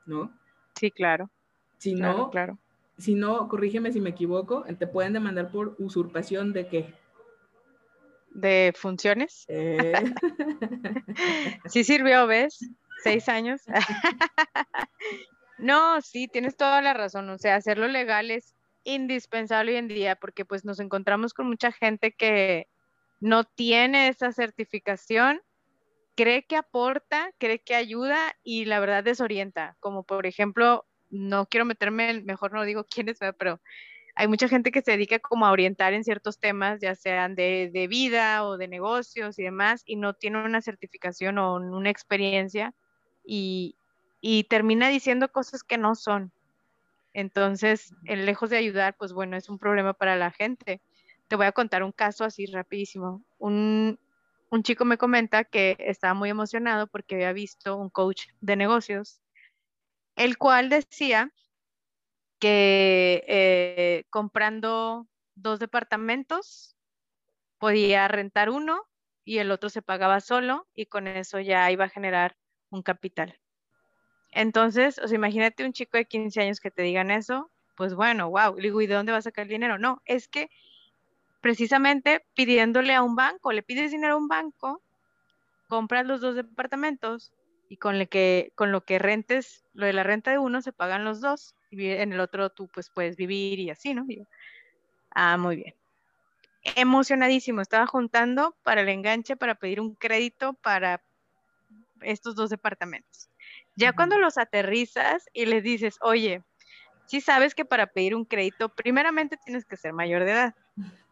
[0.04, 0.36] ¿no?
[0.74, 1.30] Sí, claro.
[1.78, 2.58] Si no, claro.
[2.98, 6.94] si no, corrígeme si me equivoco, te pueden demandar por usurpación de qué?
[8.34, 9.44] De funciones.
[9.48, 9.92] Eh.
[11.66, 12.68] sí sirvió, ¿ves?
[13.02, 13.62] Seis años.
[15.58, 17.28] no, sí, tienes toda la razón.
[17.30, 21.72] O sea, hacerlo legal es indispensable hoy en día porque pues nos encontramos con mucha
[21.72, 22.68] gente que
[23.20, 25.40] no tiene esa certificación,
[26.16, 29.76] cree que aporta, cree que ayuda y la verdad desorienta.
[29.80, 33.60] Como por ejemplo, no quiero meterme, mejor no digo quién es, pero
[34.14, 37.70] hay mucha gente que se dedica como a orientar en ciertos temas, ya sean de,
[37.72, 42.74] de vida o de negocios y demás, y no tiene una certificación o una experiencia
[43.24, 43.76] y,
[44.48, 46.32] termina diciendo cosas que no son.
[47.14, 50.80] Entonces, lejos de ayudar, pues bueno, es un problema para la gente.
[51.28, 53.22] Te voy a contar un caso así rapidísimo.
[53.38, 53.98] Un,
[54.62, 59.20] chico me comenta que estaba muy emocionado porque había visto un coach de negocios,
[60.16, 61.32] el cual decía
[62.38, 66.76] que eh, comprando dos departamentos
[67.58, 68.82] podía rentar uno
[69.24, 72.36] y el otro se pagaba solo y con eso ya iba a generar
[72.72, 73.38] un capital.
[74.32, 78.30] Entonces, o sea, imagínate un chico de 15 años que te digan eso, pues bueno,
[78.30, 79.78] wow, digo, ¿y de dónde va a sacar el dinero?
[79.78, 80.50] No, es que
[81.40, 84.82] precisamente pidiéndole a un banco, le pides dinero a un banco,
[85.68, 87.32] compras los dos departamentos
[87.68, 90.72] y con, lo que, con lo que rentes, lo de la renta de uno se
[90.72, 94.06] pagan los dos y en el otro tú pues puedes vivir y así, ¿no?
[95.10, 95.74] ah, muy bien.
[96.76, 101.02] Emocionadísimo, estaba juntando para el enganche para pedir un crédito para
[102.04, 103.28] estos dos departamentos.
[103.76, 106.42] Ya cuando los aterrizas y les dices, oye,
[107.06, 110.54] si sabes que para pedir un crédito, primeramente tienes que ser mayor de edad.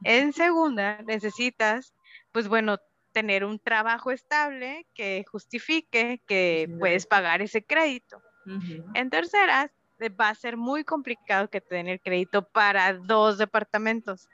[0.05, 1.95] En segunda, necesitas,
[2.33, 2.79] pues bueno,
[3.13, 8.23] tener un trabajo estable que justifique que puedes pagar ese crédito.
[8.95, 9.71] En terceras,
[10.09, 14.29] va a ser muy complicado que te den el crédito para dos departamentos.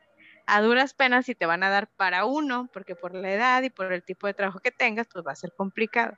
[0.47, 3.71] A duras penas, si te van a dar para uno, porque por la edad y
[3.71, 6.17] por el tipo de trabajo que tengas, pues va a ser complicado.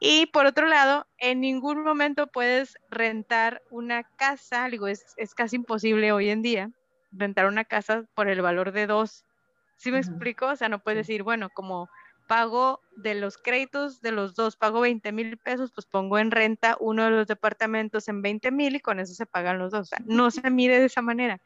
[0.00, 5.56] Y por otro lado, en ningún momento puedes rentar una casa, digo, es, es casi
[5.56, 6.70] imposible hoy en día
[7.12, 9.24] rentar una casa por el valor de dos.
[9.76, 10.46] ¿Sí me explico?
[10.46, 11.88] O sea, no puedes decir, bueno, como
[12.28, 16.76] pago de los créditos de los dos, pago 20 mil pesos, pues pongo en renta
[16.80, 19.80] uno de los departamentos en 20 mil y con eso se pagan los dos.
[19.80, 21.40] O sea, no se mide de esa manera.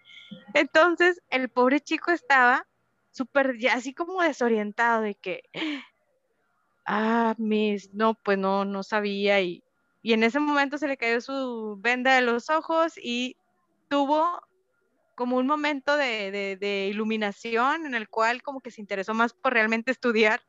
[0.54, 2.66] Entonces, el pobre chico estaba
[3.10, 5.42] súper ya así como desorientado de que,
[6.86, 9.62] ah, mis, no, pues no, no sabía y,
[10.02, 13.36] y en ese momento se le cayó su venda de los ojos y
[13.88, 14.42] tuvo
[15.14, 19.52] como un momento de, de, iluminación en el cual como que se interesó más por
[19.52, 20.40] realmente estudiar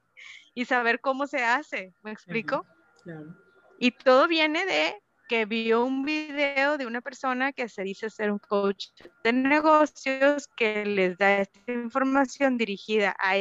[0.56, 2.66] y saber cómo se hace, ¿me explico?
[3.04, 3.36] Claro.
[3.80, 4.96] Y todo viene de
[5.28, 8.88] que vio un video de una persona que se dice ser un coach
[9.24, 13.32] de negocios que les da esta información dirigida a,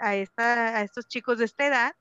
[0.00, 1.94] a, esta, a estos chicos de esta edad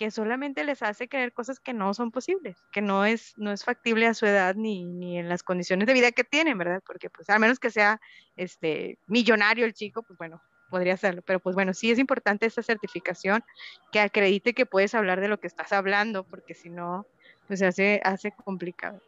[0.00, 3.64] que solamente les hace creer cosas que no son posibles, que no es, no es
[3.64, 6.82] factible a su edad ni, ni en las condiciones de vida que tienen, ¿verdad?
[6.86, 8.00] Porque pues al menos que sea
[8.34, 12.62] este millonario el chico, pues bueno, podría hacerlo, pero pues bueno, sí es importante esta
[12.62, 13.44] certificación
[13.92, 17.06] que acredite que puedes hablar de lo que estás hablando, porque si no,
[17.46, 19.02] pues se hace, hace complicado.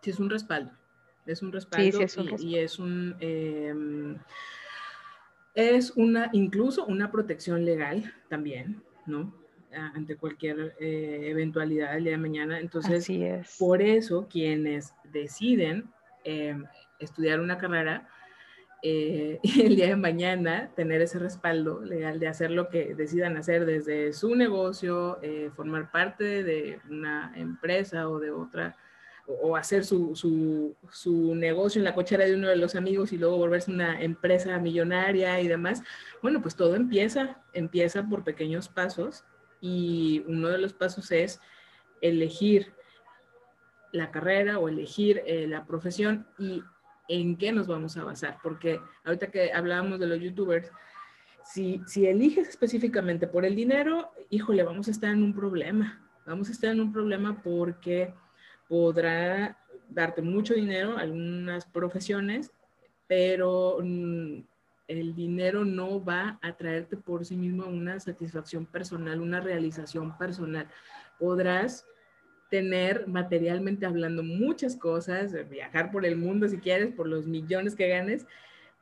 [0.00, 0.72] Sí, es un respaldo,
[1.26, 2.44] es un respaldo, sí, sí es un respaldo.
[2.44, 3.16] Y, es un...
[3.20, 4.18] Em,
[5.54, 9.41] es una, incluso una protección legal también, ¿no?
[9.74, 12.60] Ante cualquier eh, eventualidad del día de mañana.
[12.60, 13.08] Entonces,
[13.58, 15.90] por eso quienes deciden
[16.24, 16.64] em,
[16.98, 18.08] estudiar una carrera,
[18.82, 23.64] eh, el día de mañana tener ese respaldo legal de hacer lo que decidan hacer
[23.64, 28.76] desde su negocio, eh, formar parte de una empresa o de otra,
[29.26, 33.18] o, hacer su, su, su, negocio en la cochera de uno de los amigos y
[33.18, 35.82] luego volverse una empresa millonaria y demás.
[36.22, 39.24] Bueno, pues todo empieza, empieza por pequeños pasos
[39.62, 41.40] y uno de los pasos es
[42.02, 42.74] elegir
[43.92, 46.62] la carrera o elegir eh, la profesión y
[47.08, 50.70] en qué nos vamos a basar, porque ahorita que hablábamos de los youtubers,
[51.44, 56.48] si, si eliges específicamente por el dinero, híjole, vamos a estar en un problema, vamos
[56.48, 58.14] a estar en un problema porque
[58.68, 62.50] podrá darte mucho dinero algunas profesiones,
[63.06, 64.40] pero mm,
[64.88, 70.68] el dinero no va a traerte por sí mismo una satisfacción personal, una realización personal.
[71.18, 71.86] Podrás
[72.50, 77.88] tener materialmente hablando muchas cosas, viajar por el mundo si quieres, por los millones que
[77.88, 78.26] ganes,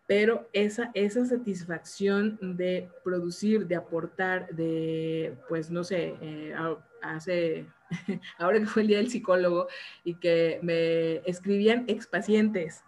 [0.08, 6.52] pero esa, esa satisfacción de producir, de aportar, de, pues no sé, eh,
[7.00, 7.66] hace,
[8.38, 9.68] ahora que fue el día del psicólogo
[10.02, 12.82] y que me escribían expacientes,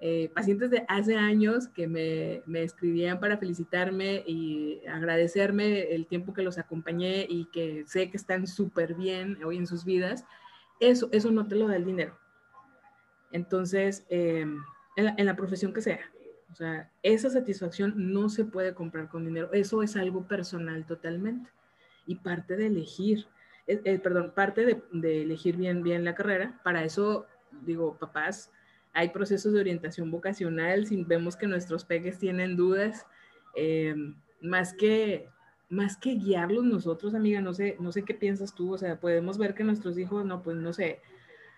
[0.00, 6.34] eh, pacientes de hace años que me, me, escribían para felicitarme y agradecerme el tiempo
[6.34, 10.24] que los acompañé y que sé que están súper bien hoy en sus vidas,
[10.80, 12.18] eso, eso no te lo da el dinero.
[13.30, 14.62] Entonces, em,
[14.96, 16.00] en, la, en, la, profesión que sea,
[16.52, 21.50] o sea, esa satisfacción no se puede comprar con dinero, eso es algo personal totalmente
[22.06, 23.26] y parte de elegir,
[23.66, 27.26] eh, eh, perdón, parte de, de elegir bien, bien la carrera, para eso
[27.62, 28.50] digo, papás,
[28.94, 33.06] hay procesos de orientación vocacional, si vemos que nuestros peques tienen dudas,
[33.56, 33.94] eh,
[34.40, 35.28] más que
[35.68, 39.38] más que guiarlos nosotros, amiga, no sé, no sé qué piensas tú, o sea, podemos
[39.38, 41.00] ver que nuestros hijos, no, pues no sé,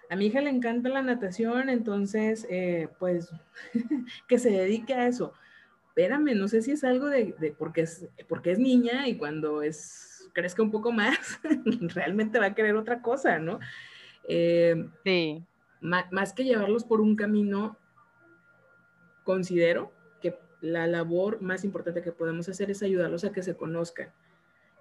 [0.08, 3.30] a mi hija le encanta la natación, entonces, eh, pues,
[4.28, 5.34] que se dedique a eso.
[5.88, 9.62] Espérame, no sé si es algo de, de, porque, es, porque es niña y cuando
[9.62, 11.40] es, crezca un poco más,
[11.94, 13.58] realmente va a querer otra cosa, ¿no?
[14.28, 15.44] Eh, sí
[15.80, 17.76] más que llevarlos por un camino,
[19.24, 24.12] considero que la labor más importante que podemos hacer es ayudarlos a que se conozcan,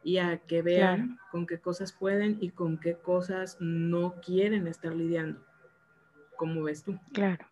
[0.06, 4.94] y a que vean con qué cosas pueden y con qué cosas no quieren estar
[4.94, 5.44] lidiando.
[6.38, 7.00] ¿Cómo ves tú?
[7.12, 7.44] Claro.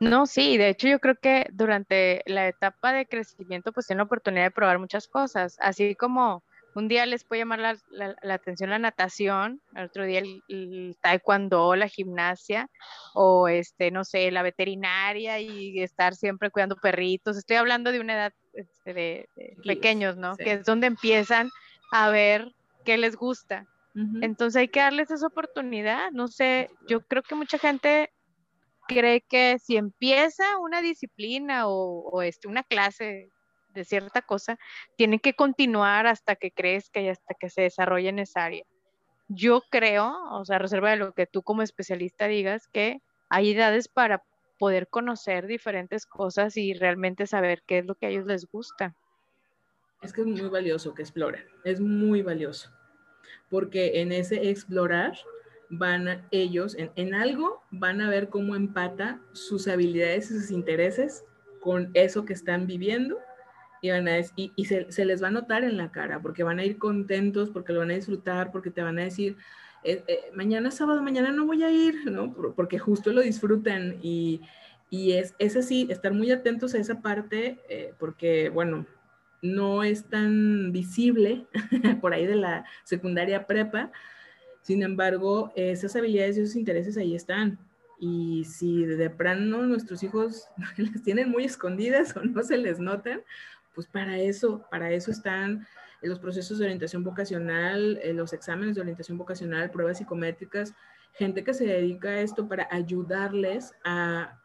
[0.00, 4.04] No, sí, de hecho yo creo que durante la etapa de crecimiento pues tienen la
[4.04, 6.42] oportunidad de probar muchas cosas, así como
[6.78, 7.58] un día les puede llamar
[7.90, 12.70] la, atención la natación, el otro día el, taekwondo, la gimnasia,
[13.14, 17.36] o este, no sé, la veterinaria y estar siempre cuidando perritos.
[17.36, 19.28] Estoy hablando de una edad este, de,
[19.64, 20.36] pequeños, ¿no?
[20.36, 21.50] Que es donde empiezan
[21.90, 22.52] a ver
[22.84, 23.66] qué les gusta.
[24.22, 26.12] Entonces hay que darles esa oportunidad.
[26.12, 28.12] No sé, yo creo que mucha gente
[28.86, 33.28] cree que si empieza una disciplina o, este, una clase
[33.74, 34.58] de cierta cosa,
[34.96, 38.64] tiene que continuar hasta que crezca y hasta que se desarrolle en esa área.
[39.28, 43.88] Yo creo, o sea, reserva de lo que tú como especialista digas, que hay edades
[43.88, 44.22] para
[44.58, 48.96] poder conocer diferentes cosas y realmente saber qué es lo que a ellos les gusta.
[50.02, 52.70] Es que es muy valioso que exploren, es muy valioso,
[53.50, 55.12] porque en ese explorar
[55.70, 61.24] van ellos, en, en algo, van a ver cómo empata sus habilidades y sus intereses
[61.60, 63.18] con eso que están viviendo
[63.80, 66.64] y, van a, y, se, les va a notar en la cara, porque van a
[66.64, 69.36] ir contentos, porque lo van a disfrutar, porque te van a decir,
[69.84, 72.32] eh, eh, mañana sábado, mañana no voy a ir, ¿no?
[72.32, 74.40] Porque justo lo disfrutan y,
[74.90, 78.86] y es, es, así, estar muy atentos a esa parte, eh, porque, bueno,
[79.40, 81.46] no es tan visible
[82.00, 83.92] por ahí de la secundaria prepa,
[84.62, 87.58] sin embargo, esas habilidades y esos intereses ahí están.
[88.00, 93.22] Y si de plano nuestros hijos las tienen muy escondidas o no se les notan,
[93.78, 95.64] pues para eso, para eso están
[96.02, 100.74] los procesos de orientación vocacional, eh, los exámenes de orientación vocacional, pruebas psicométricas,
[101.12, 104.40] gente que se dedica a esto para ayudarles a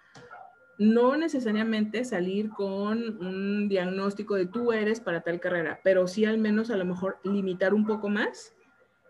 [0.78, 6.38] no necesariamente salir con un diagnóstico de tú eres para tal carrera, pero sí al
[6.38, 8.54] menos a lo mejor limitar un poco más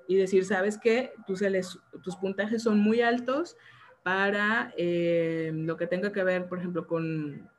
[0.08, 0.80] y decir, sabes
[1.28, 1.42] tus,
[2.02, 3.58] tus puntajes son muy altos
[4.04, 7.52] para eh, lo que tenga que ver, por ejemplo, con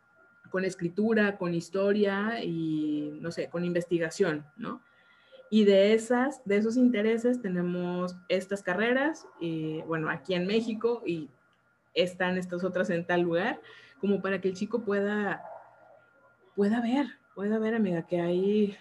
[0.54, 4.80] con escritura, con historia y, no sé, con investigación, ¿no?
[5.50, 11.28] Y de, esas, de esos intereses tenemos estas carreras, y, bueno, aquí en México y
[11.92, 13.60] están estas otras en tal lugar,
[14.00, 15.42] como para que el chico pueda,
[16.54, 18.78] pueda ver, pueda ver, amiga, que hay,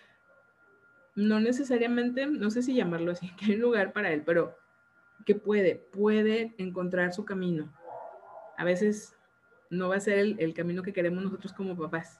[1.15, 4.55] no necesariamente, no sé si llamarlo así, que hay un lugar para él, pero
[5.25, 7.73] que puede, puede encontrar su camino.
[8.57, 9.15] A veces
[9.73, 12.19] no va a ser el, camino que queremos nosotros como papás.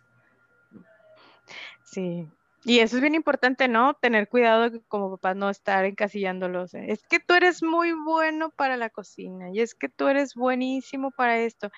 [1.84, 2.28] Sí,
[2.66, 3.94] y eso es bien importante, ¿no?
[3.96, 6.74] Tener cuidado como papás no estar encasillándolos.
[6.74, 6.86] ¿eh?
[6.88, 11.12] Es que tú eres muy bueno para la cocina y es que tú eres buenísimo
[11.12, 11.70] para esto.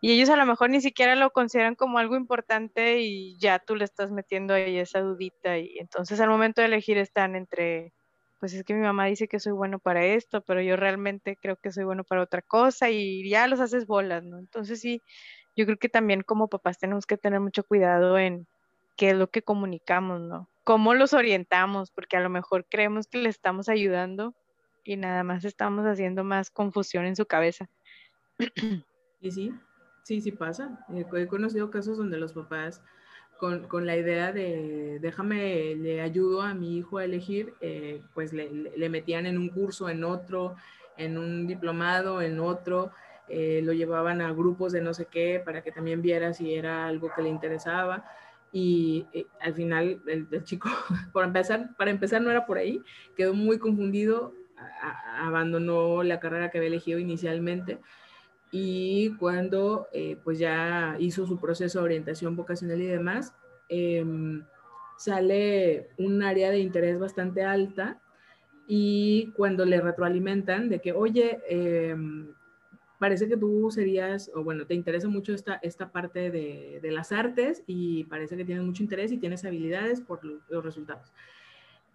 [0.00, 3.76] Y ellos a lo mejor ni siquiera lo consideran como algo importante y ya tú
[3.76, 7.92] le estás metiendo ahí esa dudita y entonces al momento de elegir están entre
[8.42, 11.54] pues es que mi mamá dice que soy bueno para esto, pero yo realmente creo
[11.54, 14.36] que soy bueno para otra cosa y ya los haces bolas, ¿no?
[14.36, 15.00] Entonces sí,
[15.54, 18.48] yo creo que también como papás tenemos que tener mucho cuidado en
[18.96, 20.50] qué es lo que comunicamos, ¿no?
[20.64, 24.34] Cómo los orientamos, porque a lo mejor creemos que le estamos ayudando
[24.82, 27.70] y nada más estamos haciendo más confusión en su cabeza.
[29.20, 29.52] Y sí,
[30.02, 30.84] sí, sí pasa.
[30.92, 32.82] He conocido casos donde los papás
[33.42, 38.48] con, la idea de déjame, le ayudo a mi hijo a elegir, eh, pues le,
[38.52, 40.54] le, metían en un curso, en otro,
[40.96, 42.92] en un diplomado, en otro,
[43.28, 46.86] eh, lo llevaban a grupos de no sé qué para que también viera si era
[46.86, 48.04] algo que le interesaba.
[48.52, 50.68] Y eh, al final el, chico,
[51.12, 52.80] por empezar, para empezar no era por ahí,
[53.16, 54.34] quedó muy confundido,
[55.18, 57.80] abandonó la carrera que había elegido inicialmente
[58.54, 63.34] y cuando eh, pues ya hizo su proceso de orientación vocacional y demás,
[63.70, 64.44] em,
[64.98, 67.98] sale un área de interés bastante alta
[68.68, 72.28] y cuando le retroalimentan de que, oye, em,
[72.98, 77.10] parece que tú serías, o bueno, te interesa mucho esta, esta parte de, de, las
[77.10, 81.10] artes y parece que tienes mucho interés y tienes habilidades por los resultados.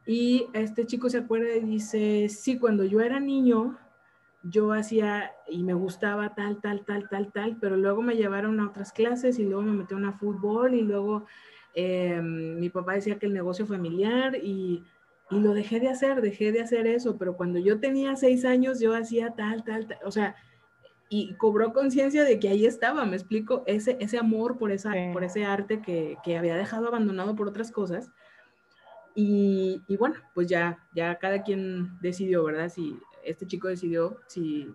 [0.08, 3.78] Y este chico se acuerda y dice, sí, cuando yo era niño,
[4.50, 8.68] yo hacía y me gustaba tal, tal, tal, tal, tal, pero luego me llevaron a
[8.68, 11.26] otras clases y luego me metieron a fútbol y luego
[11.74, 14.84] eh, mi papá decía que el negocio familiar y,
[15.30, 18.80] y, lo dejé de hacer, dejé de hacer eso, pero cuando yo tenía seis años
[18.80, 20.36] yo hacía tal, tal, tal, o sea,
[21.10, 25.24] y cobró conciencia de que ahí estaba, me explico, ese, ese amor por, esa, por
[25.24, 28.12] ese arte que, que, había dejado abandonado por otras cosas.
[29.16, 32.70] Y, y, bueno, pues ya, ya cada quien decidió, ¿verdad?
[32.70, 34.74] Si este chico decidió si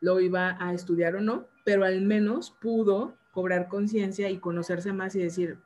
[0.00, 5.14] lo iba a estudiar o no, pero al menos pudo cobrar conciencia y conocerse más
[5.14, 5.58] y decir,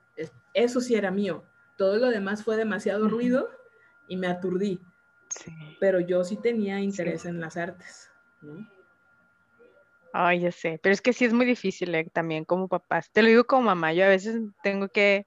[0.52, 1.44] eso sí era mío,
[1.76, 3.50] todo lo demás fue demasiado ruido
[4.08, 4.80] y me aturdí.
[5.80, 8.10] Pero yo sí tenía interés en las artes,
[8.42, 8.68] ¿no?
[10.12, 13.10] Ay, ya sé, pero es que sí es muy difícil eh, también como papás.
[13.10, 15.26] Te lo digo como mamá, yo a veces tengo que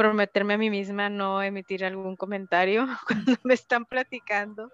[0.00, 4.72] prometerme a mí misma no emitir algún comentario cuando me están platicando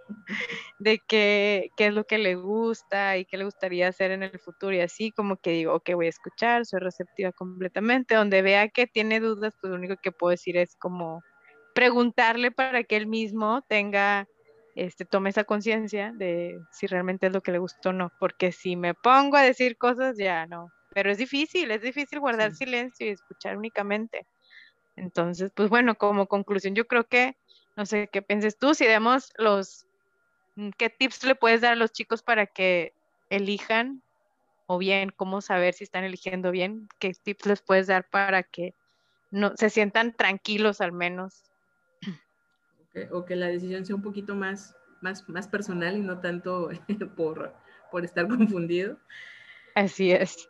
[0.79, 4.39] de qué, qué es lo que le gusta y qué le gustaría hacer en el
[4.39, 8.69] futuro y así como que digo, ok, voy a escuchar, soy receptiva completamente, donde vea
[8.69, 11.25] que tiene dudas, pues lo único que puedo decir es como
[11.75, 14.29] preguntarle para que él mismo tenga
[14.77, 18.53] este, tome esa conciencia de si realmente es lo que le gustó o no, porque
[18.53, 20.71] si me pongo a decir cosas, ya no.
[20.95, 24.25] Pero es difícil, es difícil guardar silencio y escuchar únicamente.
[24.97, 27.37] Entonces, pues bueno, como conclusión, yo creo que,
[27.77, 29.87] no sé qué pienses tú, si demos los,
[30.57, 32.95] mm, ¿qué tips le puedes dar a los chicos para que
[33.31, 34.03] elijan
[34.67, 36.89] o bien cómo saber si están eligiendo bien?
[36.99, 38.75] ¿Qué tips les puedes dar para que
[39.31, 41.47] no se sientan tranquilos al menos
[43.11, 46.71] o que la decisión sea un poquito más, más, más personal y no tanto
[47.17, 47.55] por,
[47.91, 48.99] por estar confundido.
[49.75, 50.49] Así es.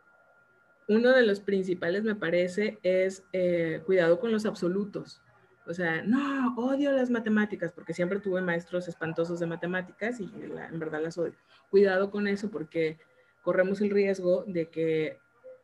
[0.88, 5.20] Uno de los principales, me parece, es eh, cuidado con los absolutos.
[5.66, 10.78] O sea, no, odio las matemáticas, porque siempre tuve maestros espantosos de matemáticas y en
[10.78, 11.34] verdad las odio.
[11.70, 12.98] Cuidado con eso, porque
[13.42, 15.18] corremos el riesgo de que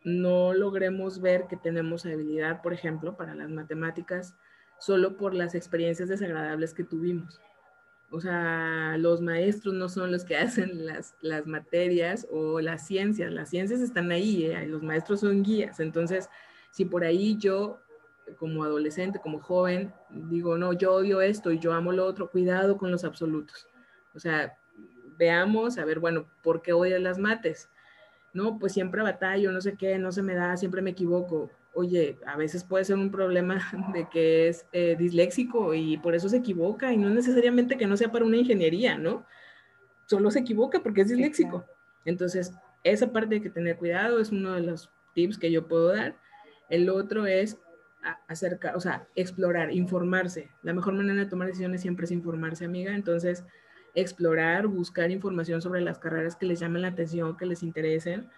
[0.04, 4.34] no logremos ver que tenemos habilidad, por ejemplo, para las matemáticas
[4.78, 7.40] solo por las experiencias desagradables que tuvimos.
[8.12, 13.32] O sea, los maestros no son los que hacen las, las materias o las ciencias.
[13.32, 14.66] Las ciencias están ahí, ¿eh?
[14.66, 15.80] los maestros son guías.
[15.80, 16.28] Entonces,
[16.70, 17.80] si por ahí yo,
[18.38, 22.76] como adolescente, como joven, digo, no, yo odio esto y yo amo lo otro, cuidado
[22.76, 23.66] con los absolutos.
[24.14, 24.58] O sea,
[25.16, 27.70] veamos, a ver, bueno, ¿por qué odias las mates?
[28.34, 32.18] No, pues siempre batallo, no sé qué, no se me da, siempre me equivoco oye,
[32.26, 33.60] a veces puede ser un problema
[33.94, 37.96] de que es eh, disléxico y por eso se equivoca y no necesariamente que no
[37.96, 39.24] sea para una ingeniería, ¿no?
[40.06, 41.64] Solo se equivoca porque es disléxico.
[42.04, 42.52] Entonces,
[42.84, 46.16] esa parte hay que tener cuidado, es uno de los tips que yo puedo dar.
[46.68, 47.58] El otro es
[48.26, 50.50] acerca, o sea, explorar, informarse.
[50.62, 52.94] La mejor manera de tomar decisiones siempre es informarse, amiga.
[52.94, 53.44] Entonces,
[53.94, 58.30] explorar, buscar información sobre las carreras que les llamen la atención, que les interesen,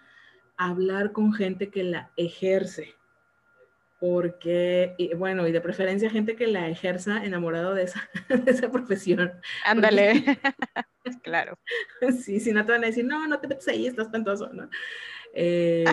[0.57, 2.95] hablar con gente que la ejerce,
[3.99, 9.31] porque, bueno, y de preferencia gente que la ejerza enamorado de esa, de esa profesión.
[9.65, 10.23] Ándale,
[11.23, 11.57] claro.
[12.21, 14.69] Sí, si no te van a decir, no, no te metes ahí, estás espantoso, ¿no?
[15.33, 15.85] Eh,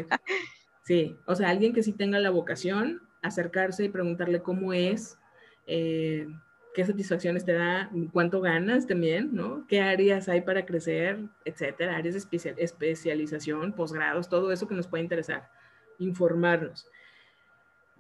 [0.85, 5.19] sí, o sea, alguien que sí tenga la vocación, acercarse y preguntarle cómo es,
[5.67, 6.27] eh,
[6.75, 9.67] qué satisfacciones te da, cuánto ganas también, ¿no?
[9.67, 11.97] ¿Qué áreas hay para crecer, etcétera?
[11.97, 15.51] Áreas de especialización, posgrados, todo eso que nos puede interesar,
[15.99, 16.87] informarnos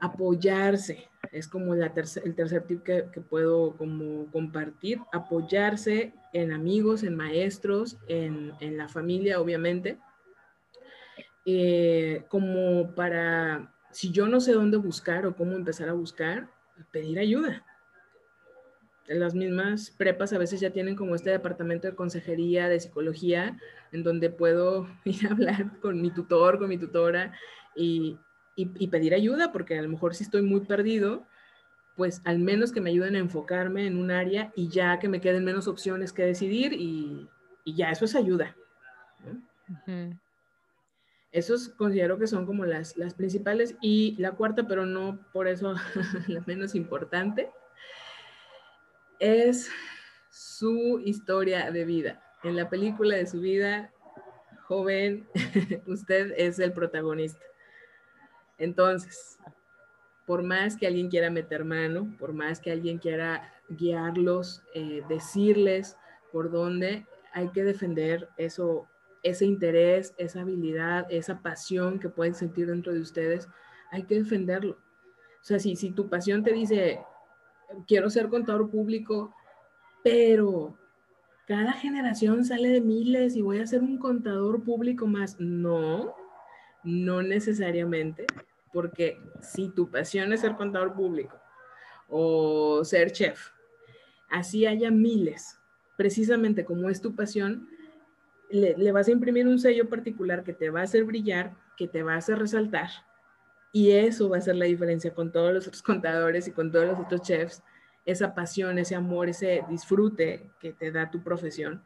[0.02, 7.14] apoyarse, es como la el tercer tip que, puedo como compartir, apoyarse en amigos, en
[7.14, 9.98] maestros, en, la familia, obviamente,
[11.46, 16.48] eh, como para, si yo no sé dónde buscar o cómo empezar a buscar,
[16.90, 17.64] pedir ayuda.
[19.06, 23.58] Las mismas prepas a veces ya tienen como este departamento de consejería, de psicología,
[23.90, 27.32] en donde puedo ir a hablar con mi tutor, con mi tutora
[27.74, 28.18] y,
[28.54, 31.26] y, pedir ayuda, porque a lo mejor si estoy muy perdido,
[31.96, 35.20] pues al menos que me ayuden a enfocarme en un área y ya que me
[35.20, 37.28] queden menos opciones que decidir y,
[37.64, 38.56] y ya eso es ayuda.
[41.32, 43.74] Esos considero que son como las, las principales.
[43.80, 45.74] Y la cuarta, pero no por eso
[46.28, 47.50] la menos importante,
[49.22, 49.70] es
[50.30, 52.20] su historia de vida.
[52.42, 53.92] En la película de su vida,
[54.64, 55.28] joven,
[55.86, 57.44] usted es el protagonista.
[58.58, 59.38] Entonces,
[60.26, 65.96] por más que alguien quiera meter mano, por más que alguien quiera guiarlos, eh, decirles
[66.32, 68.88] por dónde, hay que defender eso,
[69.22, 73.48] ese interés, esa habilidad, esa pasión que pueden sentir dentro de ustedes,
[73.92, 74.72] hay que defenderlo.
[74.72, 77.00] O sea, si, si tu pasión te dice,
[77.86, 79.34] quiero ser contador público,
[80.02, 80.76] pero
[81.46, 85.38] cada generación sale de miles y voy a ser un contador público más.
[85.38, 86.14] No,
[86.84, 88.26] no necesariamente
[88.72, 91.38] porque si tu pasión es ser contador público
[92.08, 93.50] o ser chef,
[94.30, 95.58] así haya miles,
[95.96, 97.68] precisamente como es tu pasión,
[98.50, 102.02] le, vas a imprimir un sello particular que te va a hacer brillar, que te
[102.02, 102.90] va a hacer resaltar.
[103.72, 106.86] Y eso va a ser la diferencia con todos los otros contadores y con todos
[106.86, 107.62] los otros chefs,
[108.04, 111.82] esa pasión, ese amor, ese disfrute que te da tu profesión.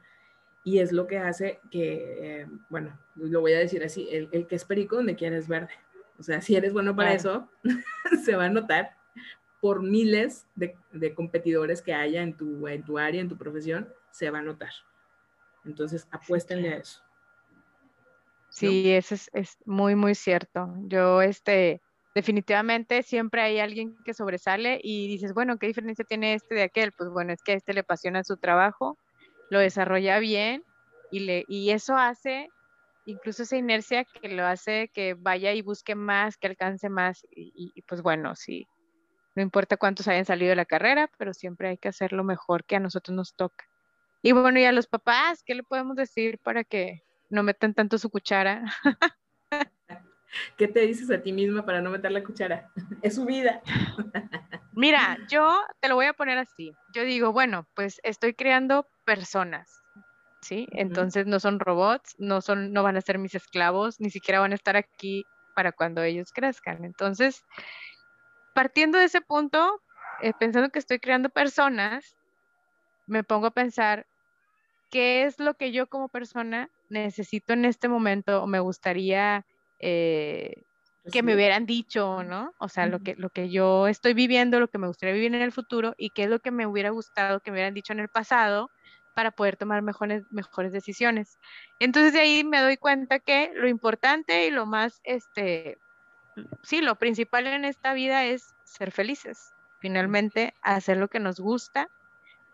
[0.64, 4.48] Y es lo que hace que, eh, bueno, lo voy a decir así, el, el
[4.48, 5.70] que es perico donde quieres verde.
[6.18, 7.48] O sea, si eres bueno para eso,
[8.24, 8.96] se va a notar,
[9.60, 13.88] por miles de, de, competidores que haya en tu, en tu área, en tu profesión,
[14.10, 14.70] se va a notar.
[15.64, 17.02] Entonces, apuéstenle a eso.
[18.56, 20.72] Sí, eso es, es, muy, muy cierto.
[20.84, 21.82] Yo, este,
[22.14, 26.92] definitivamente siempre hay alguien que sobresale y dices, bueno, ¿qué diferencia tiene este de aquel?
[26.92, 28.98] Pues bueno, es que a este le apasiona su trabajo,
[29.50, 30.62] lo desarrolla bien
[31.12, 32.48] y, le, y eso hace
[33.04, 37.52] incluso esa inercia que lo hace que vaya y busque más, que alcance más y,
[37.74, 38.66] y pues bueno, sí,
[39.34, 42.64] no importa cuántos hayan salido de la carrera, pero siempre hay que hacer lo mejor
[42.64, 43.66] que a nosotros nos toca.
[44.22, 47.98] Y bueno, y a los papás, ¿qué le podemos decir para que no metan tanto
[47.98, 48.64] su cuchara?
[50.56, 52.70] ¿Qué te dices a ti misma para no meter la cuchara?
[53.02, 53.62] Es su vida.
[54.72, 56.72] Mira, yo te lo voy a poner así.
[56.92, 59.80] Yo digo, bueno, pues estoy creando personas,
[60.42, 60.66] ¿sí?
[60.72, 64.52] Entonces no son robots, no son, no van a ser mis esclavos, ni siquiera van
[64.52, 65.24] a estar aquí
[65.54, 66.84] para cuando ellos crezcan.
[66.84, 67.42] Entonces,
[68.54, 69.80] partiendo de ese punto,
[70.20, 72.16] eh, pensando que estoy creando personas,
[73.06, 74.06] me pongo a pensar
[74.90, 79.46] qué es lo que yo como persona necesito en este momento o me gustaría
[79.78, 80.62] eh,
[81.12, 82.54] que me hubieran dicho, ¿no?
[82.58, 85.42] O sea, lo que, lo que yo estoy viviendo, lo que me gustaría vivir en
[85.42, 88.00] el futuro y qué es lo que me hubiera gustado que me hubieran dicho en
[88.00, 88.70] el pasado
[89.14, 91.38] para poder tomar mejores, mejores decisiones.
[91.78, 95.78] Entonces de ahí me doy cuenta que lo importante y lo más, este,
[96.62, 99.54] sí, lo principal en esta vida es ser felices.
[99.80, 101.88] Finalmente, hacer lo que nos gusta,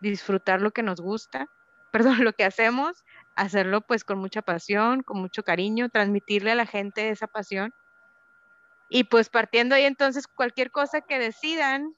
[0.00, 1.48] disfrutar lo que nos gusta,
[1.92, 3.04] perdón, lo que hacemos,
[3.36, 7.72] hacerlo pues con mucha pasión, con mucho cariño, transmitirle a la gente esa pasión.
[8.88, 11.94] Y pues partiendo ahí entonces, cualquier cosa que decidan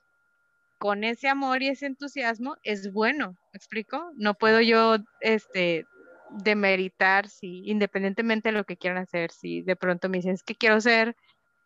[0.79, 4.13] con ese amor y ese entusiasmo es bueno, ¿me explico?
[4.17, 5.87] No puedo yo, este,
[6.31, 10.55] demeritar si, independientemente de lo que quieran hacer, si de pronto me dicen, es que
[10.55, 11.17] quiero ser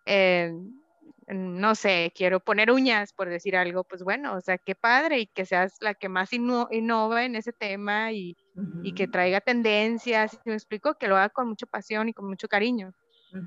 [0.07, 0.53] eh,
[1.35, 5.26] no sé, quiero poner uñas, por decir algo, pues bueno, o sea, qué padre y
[5.26, 8.37] que seas la que más innova en ese tema y,
[8.97, 12.93] que traiga tendencias, me explico, que lo haga con mucha pasión y con mucho cariño.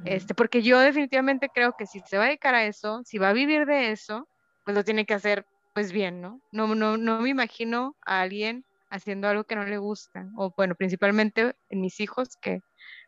[0.06, 3.30] este, porque yo definitivamente creo que si se va a dedicar a eso, si va
[3.30, 4.28] a vivir de eso,
[4.64, 6.40] pues lo tiene que hacer pues bien, ¿no?
[6.52, 10.76] No, no, no me imagino a alguien haciendo algo que no le gusta, o bueno,
[10.76, 12.62] principalmente en mis hijos, que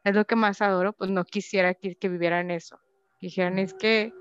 [0.04, 2.80] es lo que más adoro, pues no quisiera que, que vivieran eso.
[3.20, 4.14] Dijeran, es que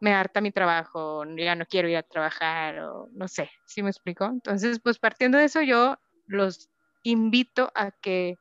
[0.00, 3.90] me harta mi trabajo, ya no quiero ir a trabajar, o no sé, ¿sí me
[3.90, 4.26] explico?
[4.26, 5.96] Entonces, pues partiendo de eso, yo
[6.26, 6.68] los
[7.02, 8.36] invito a que,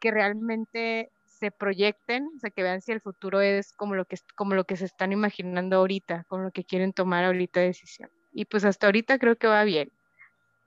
[0.00, 4.16] que realmente se proyecten, o sea, que vean si el futuro es como lo que,
[4.36, 8.10] como lo que se están imaginando ahorita, como lo que quieren tomar ahorita decisión.
[8.32, 9.90] Y pues hasta ahorita creo que va bien.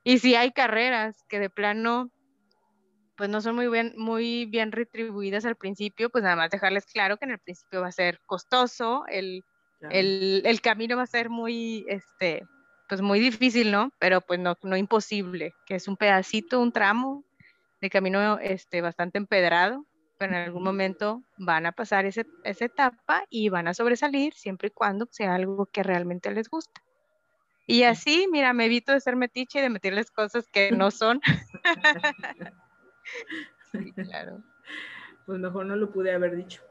[0.04, 2.12] Y si hay carreras que de plano
[3.18, 7.18] pues no son muy bien, muy bien retribuidas al principio, pues nada más dejarles claro
[7.18, 9.44] que en el principio va a ser costoso, el,
[9.82, 12.46] el, camino va a ser muy, este,
[12.88, 13.92] pues muy difícil, ¿no?
[14.00, 17.24] Pero pues no, no imposible, que es un pedacito, un tramo
[17.82, 19.86] de camino este, bastante empedrado,
[20.18, 24.70] pero en algún momento van a pasar ese, esa etapa y van a sobresalir siempre
[24.70, 26.82] y cuando sea algo que realmente les gusta.
[27.68, 31.20] Y así, mira, me evito de ser metiche y de meterles cosas que no son.
[33.72, 34.42] sí, claro.
[35.26, 36.64] Pues mejor no lo pude haber dicho,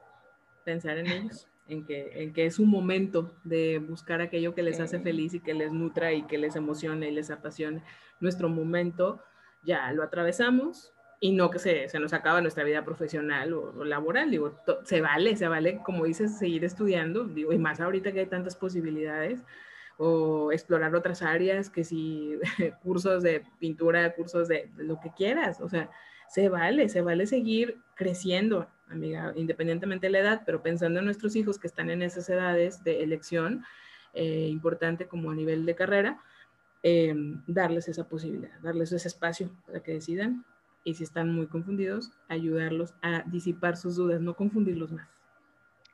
[0.65, 4.81] pensar en ellos en que, en que es un momento de buscar aquello que les
[4.81, 7.83] hace feliz y que les nutra y que les emocione y les apasione.
[8.21, 9.23] Nuestro momento
[9.63, 14.31] ya lo atravesamos y no que se, se nos acaba nuestra vida profesional o, laboral.
[14.31, 18.27] Digo, se vale, se vale, como dices, seguir estudiando, digo, y más ahorita que hay
[18.27, 19.43] tantas posibilidades
[19.99, 22.39] o explorar otras áreas, que si
[22.83, 25.91] cursos de pintura, cursos de, de lo que quieras, o sea,
[26.29, 31.35] se vale, se vale seguir creciendo amiga, independientemente de la edad, pero pensando en nuestros
[31.35, 33.65] hijos que están en esas edades de elección,
[34.15, 36.23] eh, importante como a nivel de carrera,
[36.83, 37.15] eh,
[37.49, 40.45] darles esa posibilidad, darles ese espacio para que decidan
[40.85, 45.09] y si están muy confundidos, ayudarlos a disipar sus dudas, no confundirlos más.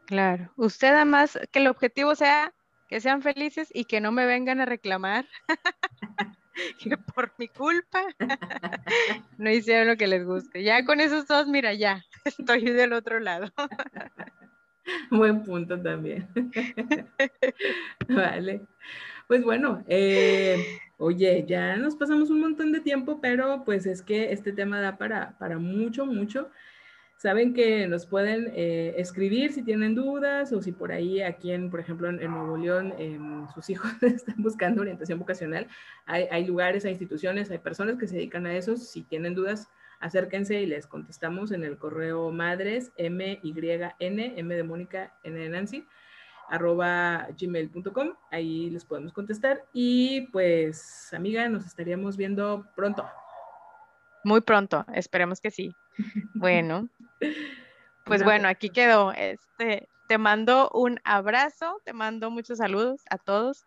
[0.04, 2.52] Claro, usted además que el objetivo sea
[2.88, 5.26] que sean felices y que no me vengan a reclamar
[6.78, 8.02] que por mi culpa
[9.38, 10.62] no hicieron lo que les guste.
[10.62, 13.52] Ya con esos dos, mira, ya, estoy del otro lado.
[15.10, 16.28] Buen punto también.
[18.08, 18.62] vale.
[19.28, 24.32] Pues bueno, eh, oye, ya nos pasamos un montón de tiempo, pero pues es que
[24.32, 26.50] este tema da para, para mucho, mucho.
[27.22, 31.70] Saben que nos pueden eh, escribir si tienen dudas o si por ahí aquí, en,
[31.70, 32.92] por ejemplo, en, Nuevo León,
[33.54, 35.68] sus hijos están buscando orientación vocacional.
[36.04, 38.76] Hay, hay, lugares, hay instituciones, hay personas que se dedican a eso.
[38.76, 39.68] Si tienen dudas,
[40.00, 43.54] acérquense y les contestamos en el correo madres, M, Y,
[44.00, 45.86] N, M de Mónica, N de Nancy,
[46.48, 53.08] arroba gmail.com, ahí les podemos contestar y pues amiga, nos estaríamos viendo pronto.
[54.24, 55.72] Muy pronto, esperemos que sí.
[56.34, 56.88] Bueno,
[58.04, 59.12] pues bueno, aquí quedó.
[59.12, 63.66] Este, te mando un abrazo, te mando muchos saludos a todos,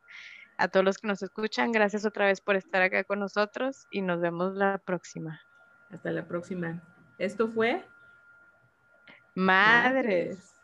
[0.58, 1.72] a todos los que nos escuchan.
[1.72, 5.42] Gracias otra vez por estar acá con nosotros y nos vemos la próxima.
[5.90, 6.82] Hasta la próxima.
[7.18, 7.86] Esto fue
[9.36, 10.55] Madres.